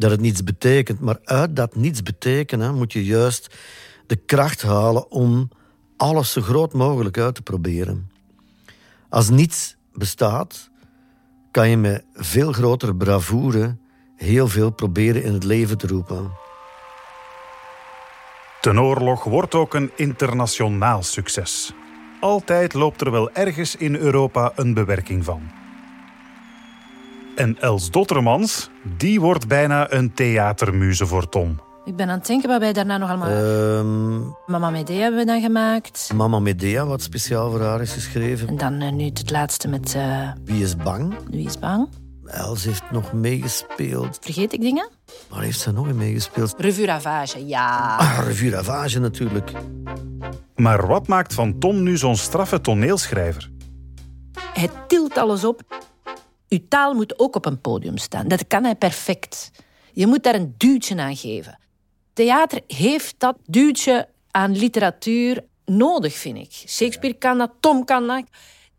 Dat 0.00 0.10
het 0.10 0.20
niets 0.20 0.44
betekent. 0.44 1.00
Maar 1.00 1.18
uit 1.24 1.56
dat 1.56 1.76
niets 1.76 2.02
betekenen 2.02 2.74
moet 2.74 2.92
je 2.92 3.04
juist 3.04 3.56
de 4.06 4.16
kracht 4.16 4.62
halen 4.62 5.10
om 5.10 5.48
alles 5.96 6.32
zo 6.32 6.40
groot 6.40 6.72
mogelijk 6.72 7.18
uit 7.18 7.34
te 7.34 7.42
proberen. 7.42 8.10
Als 9.08 9.30
niets 9.30 9.76
bestaat, 9.92 10.70
kan 11.50 11.68
je 11.68 11.76
met 11.76 12.04
veel 12.14 12.52
grotere 12.52 12.96
bravoure 12.96 13.76
heel 14.16 14.48
veel 14.48 14.70
proberen 14.70 15.22
in 15.22 15.32
het 15.32 15.44
leven 15.44 15.78
te 15.78 15.86
roepen. 15.86 16.30
Ten 18.60 18.80
oorlog 18.80 19.24
wordt 19.24 19.54
ook 19.54 19.74
een 19.74 19.90
internationaal 19.96 21.02
succes. 21.02 21.72
Altijd 22.20 22.74
loopt 22.74 23.00
er 23.00 23.10
wel 23.10 23.30
ergens 23.32 23.76
in 23.76 23.96
Europa 23.96 24.52
een 24.54 24.74
bewerking 24.74 25.24
van. 25.24 25.59
En 27.40 27.56
Els 27.60 27.90
Dottermans, 27.90 28.70
die 28.96 29.20
wordt 29.20 29.48
bijna 29.48 29.92
een 29.92 30.12
theatermuze 30.14 31.06
voor 31.06 31.28
Tom. 31.28 31.60
Ik 31.84 31.96
ben 31.96 32.08
aan 32.08 32.18
het 32.18 32.26
denken 32.26 32.48
wat 32.48 32.60
wij 32.60 32.72
daarna 32.72 32.98
nog 32.98 33.08
allemaal... 33.08 33.28
Ehm, 33.28 34.52
Mama 34.52 34.70
Medea 34.70 35.00
hebben 35.00 35.20
we 35.20 35.26
dan 35.26 35.40
gemaakt. 35.40 36.10
Mama 36.14 36.38
Medea, 36.38 36.86
wat 36.86 37.02
speciaal 37.02 37.50
voor 37.50 37.60
haar 37.60 37.80
is 37.80 37.92
geschreven. 37.92 38.48
En 38.48 38.56
dan 38.56 38.82
uh, 38.82 38.92
nu 38.92 39.04
het 39.04 39.30
laatste 39.30 39.68
met... 39.68 39.94
Uh, 39.96 40.30
Wie 40.44 40.62
is 40.62 40.76
bang? 40.76 41.14
Wie 41.30 41.46
is 41.46 41.58
bang? 41.58 41.88
Els 42.24 42.64
heeft 42.64 42.90
nog 42.90 43.12
meegespeeld. 43.12 44.18
Vergeet 44.20 44.52
ik 44.52 44.60
dingen? 44.60 44.88
Waar 45.28 45.42
heeft 45.42 45.60
ze 45.60 45.72
nog 45.72 45.88
in 45.88 45.96
meegespeeld? 45.96 46.54
Revue 46.58 46.86
Ravage, 46.86 47.46
ja. 47.46 47.96
Ah, 47.96 48.18
Revue 48.26 48.50
Ravage 48.50 48.98
natuurlijk. 48.98 49.52
Maar 50.54 50.86
wat 50.86 51.06
maakt 51.06 51.34
van 51.34 51.58
Tom 51.58 51.82
nu 51.82 51.96
zo'n 51.96 52.16
straffe 52.16 52.60
toneelschrijver? 52.60 53.50
Hij 54.52 54.68
tilt 54.86 55.18
alles 55.18 55.44
op. 55.44 55.88
Uw 56.50 56.58
taal 56.68 56.94
moet 56.94 57.18
ook 57.18 57.36
op 57.36 57.46
een 57.46 57.60
podium 57.60 57.98
staan. 57.98 58.28
Dat 58.28 58.46
kan 58.46 58.64
hij 58.64 58.74
perfect. 58.74 59.50
Je 59.92 60.06
moet 60.06 60.22
daar 60.22 60.34
een 60.34 60.54
duwtje 60.56 60.96
aan 60.96 61.16
geven. 61.16 61.58
Theater 62.12 62.60
heeft 62.66 63.14
dat 63.18 63.36
duwtje 63.44 64.08
aan 64.30 64.56
literatuur 64.56 65.44
nodig, 65.64 66.14
vind 66.14 66.36
ik. 66.36 66.52
Shakespeare 66.52 67.18
kan 67.18 67.38
dat, 67.38 67.50
Tom 67.60 67.84
kan 67.84 68.06
dat. 68.06 68.24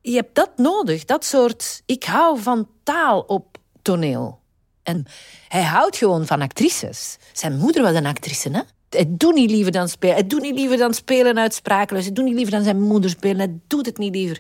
Je 0.01 0.15
hebt 0.15 0.36
dat 0.36 0.51
nodig, 0.55 1.05
dat 1.05 1.25
soort... 1.25 1.81
Ik 1.86 2.03
hou 2.03 2.39
van 2.39 2.67
taal 2.84 3.19
op 3.19 3.57
toneel. 3.81 4.39
En 4.84 5.05
hij 5.47 5.63
houdt 5.63 5.97
gewoon 5.97 6.25
van 6.25 6.41
actrices. 6.41 7.17
Zijn 7.34 7.57
moeder 7.57 7.81
was 7.81 7.95
een 7.95 8.05
actrice, 8.05 8.49
hè? 8.49 8.62
Hij 8.89 9.05
doet 9.10 9.34
niet 9.34 9.51
liever 9.51 9.71
dan 9.71 9.89
spelen. 9.89 10.15
Hij 10.15 10.27
doet 10.27 10.41
niet 10.41 10.55
liever 10.55 10.77
dan 10.77 10.93
spelen 10.93 11.39
uit 11.39 11.53
sprakeloos. 11.53 12.03
Hij 12.03 12.13
doet 12.13 12.25
niet 12.25 12.34
liever 12.34 12.53
dan 12.53 12.63
zijn 12.63 12.81
moeder 12.81 13.10
spelen. 13.10 13.38
Hij 13.38 13.60
doet 13.67 13.86
het 13.86 13.97
niet 13.97 14.15
liever. 14.15 14.39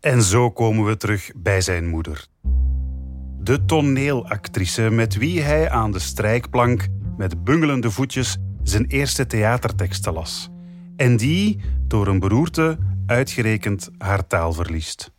En 0.00 0.22
zo 0.22 0.50
komen 0.50 0.84
we 0.84 0.96
terug 0.96 1.30
bij 1.36 1.60
zijn 1.60 1.88
moeder. 1.88 2.26
De 3.38 3.64
toneelactrice 3.64 4.90
met 4.90 5.16
wie 5.16 5.40
hij 5.40 5.70
aan 5.70 5.90
de 5.90 5.98
strijkplank 5.98 6.86
met 7.16 7.44
bungelende 7.44 7.90
voetjes 7.90 8.36
zijn 8.62 8.86
eerste 8.86 9.26
theaterteksten 9.26 10.12
las. 10.12 10.50
En 10.96 11.16
die, 11.16 11.60
door 11.82 12.06
een 12.06 12.18
beroerte, 12.18 12.78
uitgerekend 13.06 13.90
haar 13.98 14.26
taal 14.26 14.52
verliest. 14.52 15.14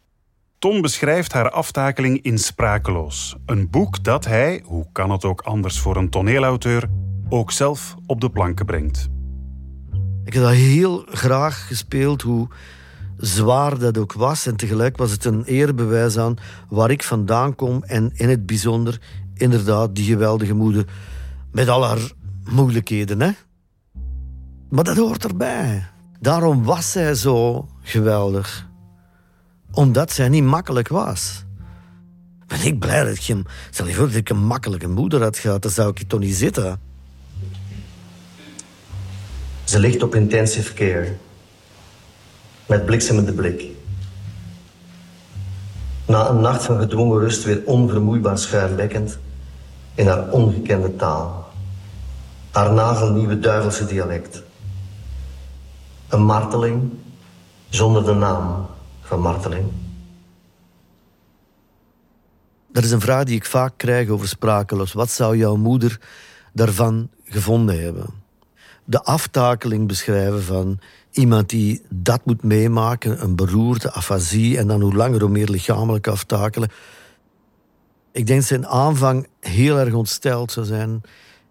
Tom 0.59 0.81
beschrijft 0.81 1.33
haar 1.33 1.49
aftakeling 1.49 2.21
in 2.21 2.37
Sprakeloos. 2.37 3.35
Een 3.45 3.69
boek 3.69 4.03
dat 4.03 4.25
hij, 4.25 4.61
hoe 4.65 4.87
kan 4.91 5.11
het 5.11 5.25
ook 5.25 5.41
anders 5.41 5.79
voor 5.79 5.95
een 5.95 6.09
toneelauteur, 6.09 6.89
ook 7.29 7.51
zelf 7.51 7.95
op 8.05 8.21
de 8.21 8.29
planken 8.29 8.65
brengt. 8.65 9.09
Ik 10.25 10.33
heb 10.33 10.43
dat 10.43 10.53
heel 10.53 11.05
graag 11.09 11.67
gespeeld, 11.67 12.21
hoe 12.21 12.47
zwaar 13.17 13.79
dat 13.79 13.97
ook 13.97 14.13
was. 14.13 14.45
En 14.45 14.55
tegelijk 14.55 14.97
was 14.97 15.11
het 15.11 15.25
een 15.25 15.43
eerbewijs 15.43 16.17
aan 16.17 16.35
waar 16.69 16.91
ik 16.91 17.03
vandaan 17.03 17.55
kom. 17.55 17.83
En 17.83 18.11
in 18.13 18.29
het 18.29 18.45
bijzonder, 18.45 19.01
inderdaad, 19.33 19.95
die 19.95 20.05
geweldige 20.05 20.53
moeder. 20.53 20.85
Met 21.51 21.67
al 21.67 21.85
haar 21.85 22.11
moeilijkheden, 22.49 23.21
hè. 23.21 23.31
Maar 24.69 24.83
dat 24.83 24.97
hoort 24.97 25.25
erbij. 25.25 25.87
Daarom 26.19 26.63
was 26.63 26.91
zij 26.91 27.15
zo 27.15 27.67
geweldig. 27.81 28.67
Omdat 29.71 30.11
zij 30.11 30.29
niet 30.29 30.43
makkelijk 30.43 30.87
was. 30.87 31.45
Ben 32.47 32.65
ik 32.65 32.79
blij 32.79 33.03
dat 33.03 33.15
ik 33.15 33.23
hem... 33.23 33.43
Stel 33.69 33.87
je 33.87 33.93
voor 33.93 34.07
dat 34.07 34.15
ik 34.15 34.29
een 34.29 34.45
makkelijke 34.45 34.87
moeder 34.87 35.21
had 35.21 35.37
gehad, 35.37 35.61
dan 35.61 35.71
zou 35.71 35.89
ik 35.89 36.07
toch 36.07 36.19
niet 36.19 36.35
zitten. 36.35 36.79
Ze 39.63 39.79
ligt 39.79 40.03
op 40.03 40.15
intensive 40.15 40.73
care. 40.73 41.15
Met 42.67 42.85
bliksemende 42.85 43.33
blik. 43.33 43.65
Na 46.05 46.29
een 46.29 46.41
nacht 46.41 46.63
van 46.63 46.79
gedwongen 46.79 47.19
rust 47.19 47.43
weer 47.43 47.61
onvermoeibaar 47.65 48.37
schuimbekkend 48.37 49.17
in 49.95 50.07
haar 50.07 50.29
ongekende 50.31 50.95
taal. 50.95 51.47
Haar 52.51 52.73
nagelnieuwe 52.73 53.39
duivelse 53.39 53.85
dialect. 53.85 54.43
Een 56.07 56.23
marteling 56.23 56.91
zonder 57.69 58.05
de 58.05 58.13
naam 58.13 58.65
van 59.01 59.19
marteling. 59.19 59.71
Dat 62.71 62.83
is 62.83 62.91
een 62.91 63.01
vraag 63.01 63.23
die 63.23 63.35
ik 63.35 63.45
vaak 63.45 63.73
krijg 63.77 64.09
over 64.09 64.27
sprakeloos. 64.27 64.93
Wat 64.93 65.09
zou 65.09 65.37
jouw 65.37 65.55
moeder 65.55 65.99
daarvan 66.53 67.09
gevonden 67.23 67.81
hebben? 67.83 68.26
De 68.89 69.03
aftakeling 69.03 69.87
beschrijven 69.87 70.43
van 70.43 70.79
iemand 71.11 71.49
die 71.49 71.81
dat 71.89 72.25
moet 72.25 72.43
meemaken, 72.43 73.23
een 73.23 73.35
beroerte, 73.35 73.91
afasie 73.91 74.57
en 74.57 74.67
dan 74.67 74.81
hoe 74.81 74.95
langer 74.95 75.21
hoe 75.21 75.29
meer 75.29 75.49
lichamelijk 75.49 76.07
aftakelen. 76.07 76.69
Ik 78.11 78.27
denk 78.27 78.39
dat 78.39 78.47
ze 78.47 78.55
in 78.55 78.67
aanvang 78.67 79.27
heel 79.39 79.79
erg 79.79 79.93
ontsteld 79.93 80.51
zou 80.51 80.65
zijn 80.65 81.01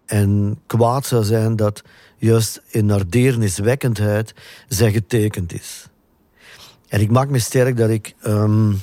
en 0.05 0.59
kwaad 0.67 1.05
zou 1.05 1.23
zijn 1.23 1.55
dat 1.55 1.83
juist 2.17 2.61
in 2.67 2.89
haar 2.89 3.09
deerniswekkendheid 3.09 4.33
zij 4.67 4.91
getekend 4.91 5.53
is. 5.53 5.87
En 6.87 7.01
ik 7.01 7.11
maak 7.11 7.29
me 7.29 7.39
sterk 7.39 7.77
dat 7.77 7.89
ik 7.89 8.15
ehm, 8.21 8.73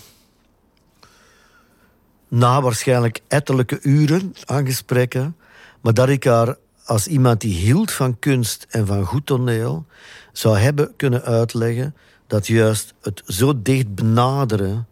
na 2.28 2.62
waarschijnlijk 2.62 3.20
ettelijke 3.28 3.78
uren 3.82 4.34
aan 4.44 4.66
gesprekken, 4.66 5.36
maar 5.80 5.94
dat 5.94 6.08
ik 6.08 6.24
haar 6.24 6.56
als 6.84 7.06
iemand 7.06 7.40
die 7.40 7.54
hield 7.54 7.92
van 7.92 8.18
kunst 8.18 8.66
en 8.68 8.86
van 8.86 9.04
goed 9.04 9.26
toneel, 9.26 9.86
zou 10.32 10.58
hebben 10.58 10.96
kunnen 10.96 11.22
uitleggen 11.22 11.94
dat 12.26 12.46
juist 12.46 12.94
het 13.00 13.22
zo 13.26 13.62
dicht 13.62 13.94
benaderen 13.94 14.86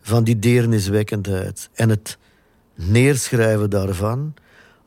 van 0.00 0.24
die 0.24 0.38
deerniswekkendheid 0.38 1.68
en 1.74 1.88
het 1.88 2.18
neerschrijven 2.74 3.70
daarvan 3.70 4.34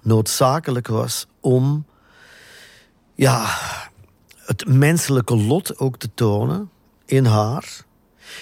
noodzakelijk 0.02 0.88
was 0.88 1.28
om 1.40 1.86
ja, 3.16 3.46
het 4.46 4.68
menselijke 4.68 5.36
lot 5.36 5.80
ook 5.80 5.98
te 5.98 6.10
tonen 6.14 6.70
in 7.06 7.26
haar. 7.26 7.86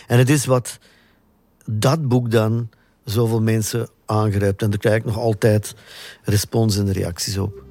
En 0.08 0.18
het 0.18 0.30
is 0.30 0.46
wat 0.46 0.80
dat 1.66 2.08
boek 2.08 2.32
dan 2.32 2.70
zoveel 3.04 3.42
mensen 3.42 3.90
aangrijpt. 4.06 4.62
En 4.62 4.70
daar 4.70 4.80
krijg 4.80 4.98
ik 4.98 5.06
nog 5.06 5.18
altijd 5.18 5.76
respons 6.24 6.78
en 6.78 6.92
reacties 6.92 7.38
op. 7.38 7.65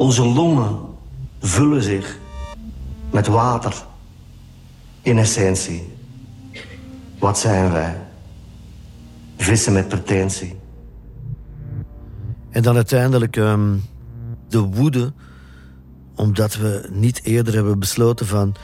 Onze 0.00 0.26
longen 0.26 0.78
vullen 1.40 1.82
zich 1.82 2.18
met 3.10 3.26
water. 3.26 3.84
In 5.02 5.18
essentie. 5.18 5.92
Wat 7.18 7.38
zijn 7.38 7.72
wij? 7.72 8.06
Vissen 9.36 9.72
met 9.72 9.88
pretentie. 9.88 10.58
En 12.50 12.62
dan 12.62 12.74
uiteindelijk 12.74 13.36
ehm, 13.36 13.76
de 14.48 14.58
woede, 14.58 15.12
omdat 16.14 16.56
we 16.56 16.88
niet 16.92 17.24
eerder 17.24 17.54
hebben 17.54 17.78
besloten 17.78 18.26
van 18.26 18.54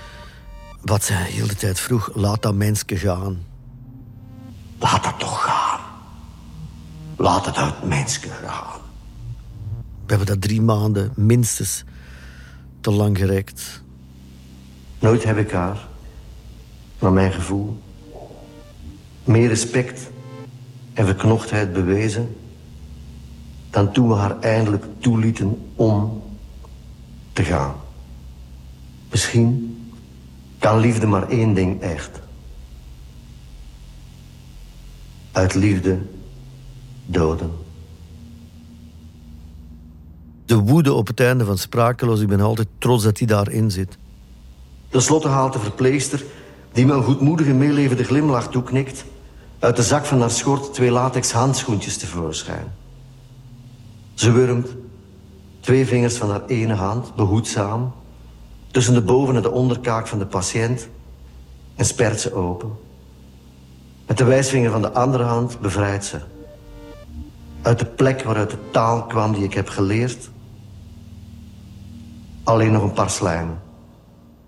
wat 0.80 1.04
zij 1.04 1.16
de 1.16 1.32
hele 1.32 1.54
tijd 1.54 1.80
vroeg, 1.80 2.10
laat 2.14 2.42
dat 2.42 2.54
mensje 2.54 2.96
gaan. 2.96 3.44
Laat 4.78 5.04
dat 5.04 5.18
toch 5.18 5.42
gaan. 5.42 5.80
Laat 7.16 7.46
het 7.46 7.56
uit 7.56 7.84
mensje 7.84 8.28
gaan. 8.28 8.85
We 10.06 10.14
hebben 10.14 10.26
dat 10.26 10.40
drie 10.40 10.60
maanden 10.62 11.12
minstens 11.14 11.84
te 12.80 12.90
lang 12.90 13.18
gerekt. 13.18 13.82
Nooit 14.98 15.24
heb 15.24 15.36
ik 15.38 15.50
haar, 15.50 15.86
naar 16.98 17.12
mijn 17.12 17.32
gevoel, 17.32 17.82
meer 19.24 19.48
respect 19.48 20.10
en 20.92 21.06
verknochtheid 21.06 21.72
bewezen 21.72 22.36
dan 23.70 23.92
toen 23.92 24.08
we 24.08 24.14
haar 24.14 24.40
eindelijk 24.40 24.84
toelieten 24.98 25.72
om 25.74 26.22
te 27.32 27.44
gaan. 27.44 27.74
Misschien 29.10 29.76
kan 30.58 30.78
liefde 30.78 31.06
maar 31.06 31.28
één 31.28 31.54
ding 31.54 31.80
echt. 31.80 32.20
Uit 35.32 35.54
liefde 35.54 35.98
doden. 37.06 37.65
De 40.46 40.56
woede 40.56 40.92
op 40.92 41.06
het 41.06 41.20
einde 41.20 41.44
van 41.44 41.58
Sprakeloos, 41.58 42.20
ik 42.20 42.28
ben 42.28 42.40
altijd 42.40 42.68
trots 42.78 43.04
dat 43.04 43.18
hij 43.18 43.26
daarin 43.26 43.70
zit. 43.70 43.98
Ten 44.88 45.02
slotte 45.02 45.28
haalt 45.28 45.52
de 45.52 45.58
verpleegster, 45.58 46.24
die 46.72 46.86
me 46.86 46.92
een 46.92 47.02
goedmoedige 47.02 47.52
meelevende 47.52 48.04
glimlach 48.04 48.48
toeknikt... 48.48 49.04
uit 49.58 49.76
de 49.76 49.82
zak 49.82 50.04
van 50.04 50.20
haar 50.20 50.30
schort 50.30 50.74
twee 50.74 50.90
latex 50.90 51.32
handschoentjes 51.32 51.96
tevoorschijn. 51.96 52.74
Ze 54.14 54.32
wurmt 54.32 54.68
twee 55.60 55.86
vingers 55.86 56.16
van 56.16 56.30
haar 56.30 56.46
ene 56.46 56.74
hand, 56.74 57.14
behoedzaam... 57.14 57.92
tussen 58.70 58.94
de 58.94 59.02
boven- 59.02 59.36
en 59.36 59.42
de 59.42 59.50
onderkaak 59.50 60.06
van 60.06 60.18
de 60.18 60.26
patiënt... 60.26 60.88
en 61.74 61.84
spert 61.84 62.20
ze 62.20 62.34
open. 62.34 62.70
Met 64.06 64.18
de 64.18 64.24
wijsvinger 64.24 64.70
van 64.70 64.82
de 64.82 64.92
andere 64.92 65.24
hand 65.24 65.60
bevrijdt 65.60 66.04
ze. 66.04 66.18
Uit 67.62 67.78
de 67.78 67.86
plek 67.86 68.22
waaruit 68.22 68.50
de 68.50 68.58
taal 68.70 69.02
kwam 69.02 69.32
die 69.32 69.44
ik 69.44 69.54
heb 69.54 69.68
geleerd... 69.68 70.30
alleen 72.46 72.72
nog 72.72 72.82
een 72.82 72.92
paar 72.92 73.10
slijmen. 73.10 73.60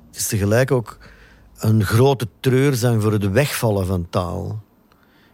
Het 0.07 0.17
is 0.17 0.27
tegelijk 0.27 0.71
ook 0.71 0.99
een 1.59 1.85
grote 1.85 2.29
treurzang 2.41 3.03
voor 3.03 3.13
het 3.13 3.31
wegvallen 3.31 3.87
van 3.87 4.07
taal. 4.11 4.61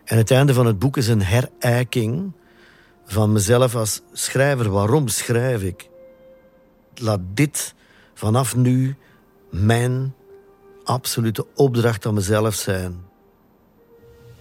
En 0.05 0.17
het 0.17 0.31
einde 0.31 0.55
van 0.55 0.67
het 0.67 0.79
boek 0.79 0.97
is 0.97 1.09
een 1.09 1.23
herijking 1.23 2.33
van 3.07 3.33
mezelf 3.33 3.75
als 3.75 4.03
schrijver. 4.13 4.71
Waarom 4.71 5.09
schrijf 5.09 5.63
ik? 5.63 5.89
Laat 6.95 7.21
dit 7.35 7.75
vanaf 8.15 8.57
nu 8.57 8.97
mijn 9.51 10.15
absolute 10.85 11.47
opdracht 11.55 12.07
aan 12.07 12.15
mezelf 12.15 12.55
zijn. 12.55 13.05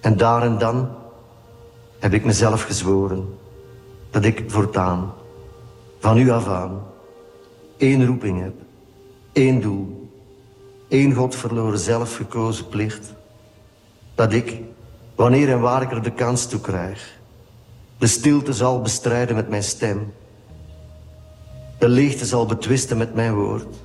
En 0.01 0.17
daar 0.17 0.43
en 0.43 0.57
dan 0.57 0.89
heb 1.99 2.13
ik 2.13 2.25
mezelf 2.25 2.63
gezworen 2.63 3.37
dat 4.09 4.25
ik 4.25 4.43
voortaan, 4.47 5.13
van 5.99 6.17
u 6.17 6.29
af 6.29 6.47
aan, 6.47 6.92
één 7.83 8.05
roeping 8.05 8.41
heb, 8.41 8.53
één 9.31 9.61
doel, 9.61 10.09
één 10.87 11.13
God 11.13 11.35
verloren 11.35 11.79
zelf 11.79 12.15
gekozen 12.15 12.67
plicht. 12.67 13.13
Dat 14.15 14.33
ik, 14.33 14.61
wanneer 15.15 15.49
en 15.49 15.59
waar 15.59 15.81
ik 15.81 15.91
er 15.91 16.03
de 16.03 16.11
kans 16.11 16.47
toe 16.47 16.61
krijg, 16.61 17.19
de 17.97 18.07
stilte 18.07 18.53
zal 18.53 18.81
bestrijden 18.81 19.35
met 19.35 19.49
mijn 19.49 19.63
stem. 19.63 20.13
De 21.79 21.87
leegte 21.87 22.25
zal 22.25 22.45
betwisten 22.45 22.97
met 22.97 23.13
mijn 23.13 23.35
woord. 23.35 23.75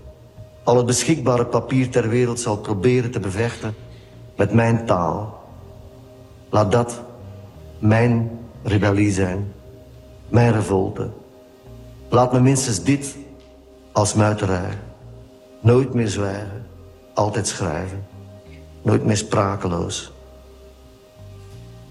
Al 0.65 0.77
het 0.77 0.87
beschikbare 0.87 1.47
papier 1.47 1.91
ter 1.91 2.09
wereld 2.09 2.41
zal 2.41 2.57
proberen 2.57 3.11
te 3.11 3.21
bevechten 3.21 3.75
met 4.37 4.53
mijn 4.53 4.87
taal. 4.87 5.43
Laat 6.51 6.73
dat 6.73 7.03
mijn 7.79 8.31
rebellie 8.63 9.13
zijn, 9.13 9.53
mijn 10.29 10.53
revolte. 10.53 11.11
Laat 12.09 12.33
me 12.33 12.41
minstens 12.41 12.83
dit 12.83 13.17
als 13.93 14.15
muiterij. 14.15 14.79
Nooit 15.61 15.95
meer 15.95 16.09
zwijgen, 16.09 16.67
altijd 17.15 17.47
schrijven. 17.47 18.07
Nooit 18.83 19.05
meer 19.05 19.17
sprakeloos. 19.17 20.13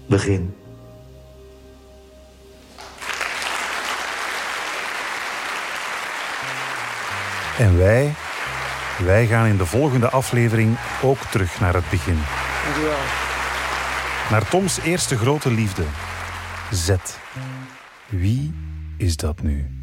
Begin. 0.06 0.54
En 7.58 7.78
wij, 7.78 8.14
wij 9.04 9.26
gaan 9.26 9.46
in 9.46 9.56
de 9.56 9.66
volgende 9.66 10.10
aflevering 10.10 10.76
ook 11.02 11.18
terug 11.18 11.60
naar 11.60 11.74
het 11.74 11.90
begin. 11.90 12.18
Dankjewel. 12.64 12.98
Naar 14.30 14.48
Toms 14.48 14.80
eerste 14.80 15.16
grote 15.16 15.50
liefde. 15.50 15.84
Z. 16.70 16.94
Wie 18.06 18.54
is 18.96 19.16
dat 19.16 19.42
nu? 19.42 19.77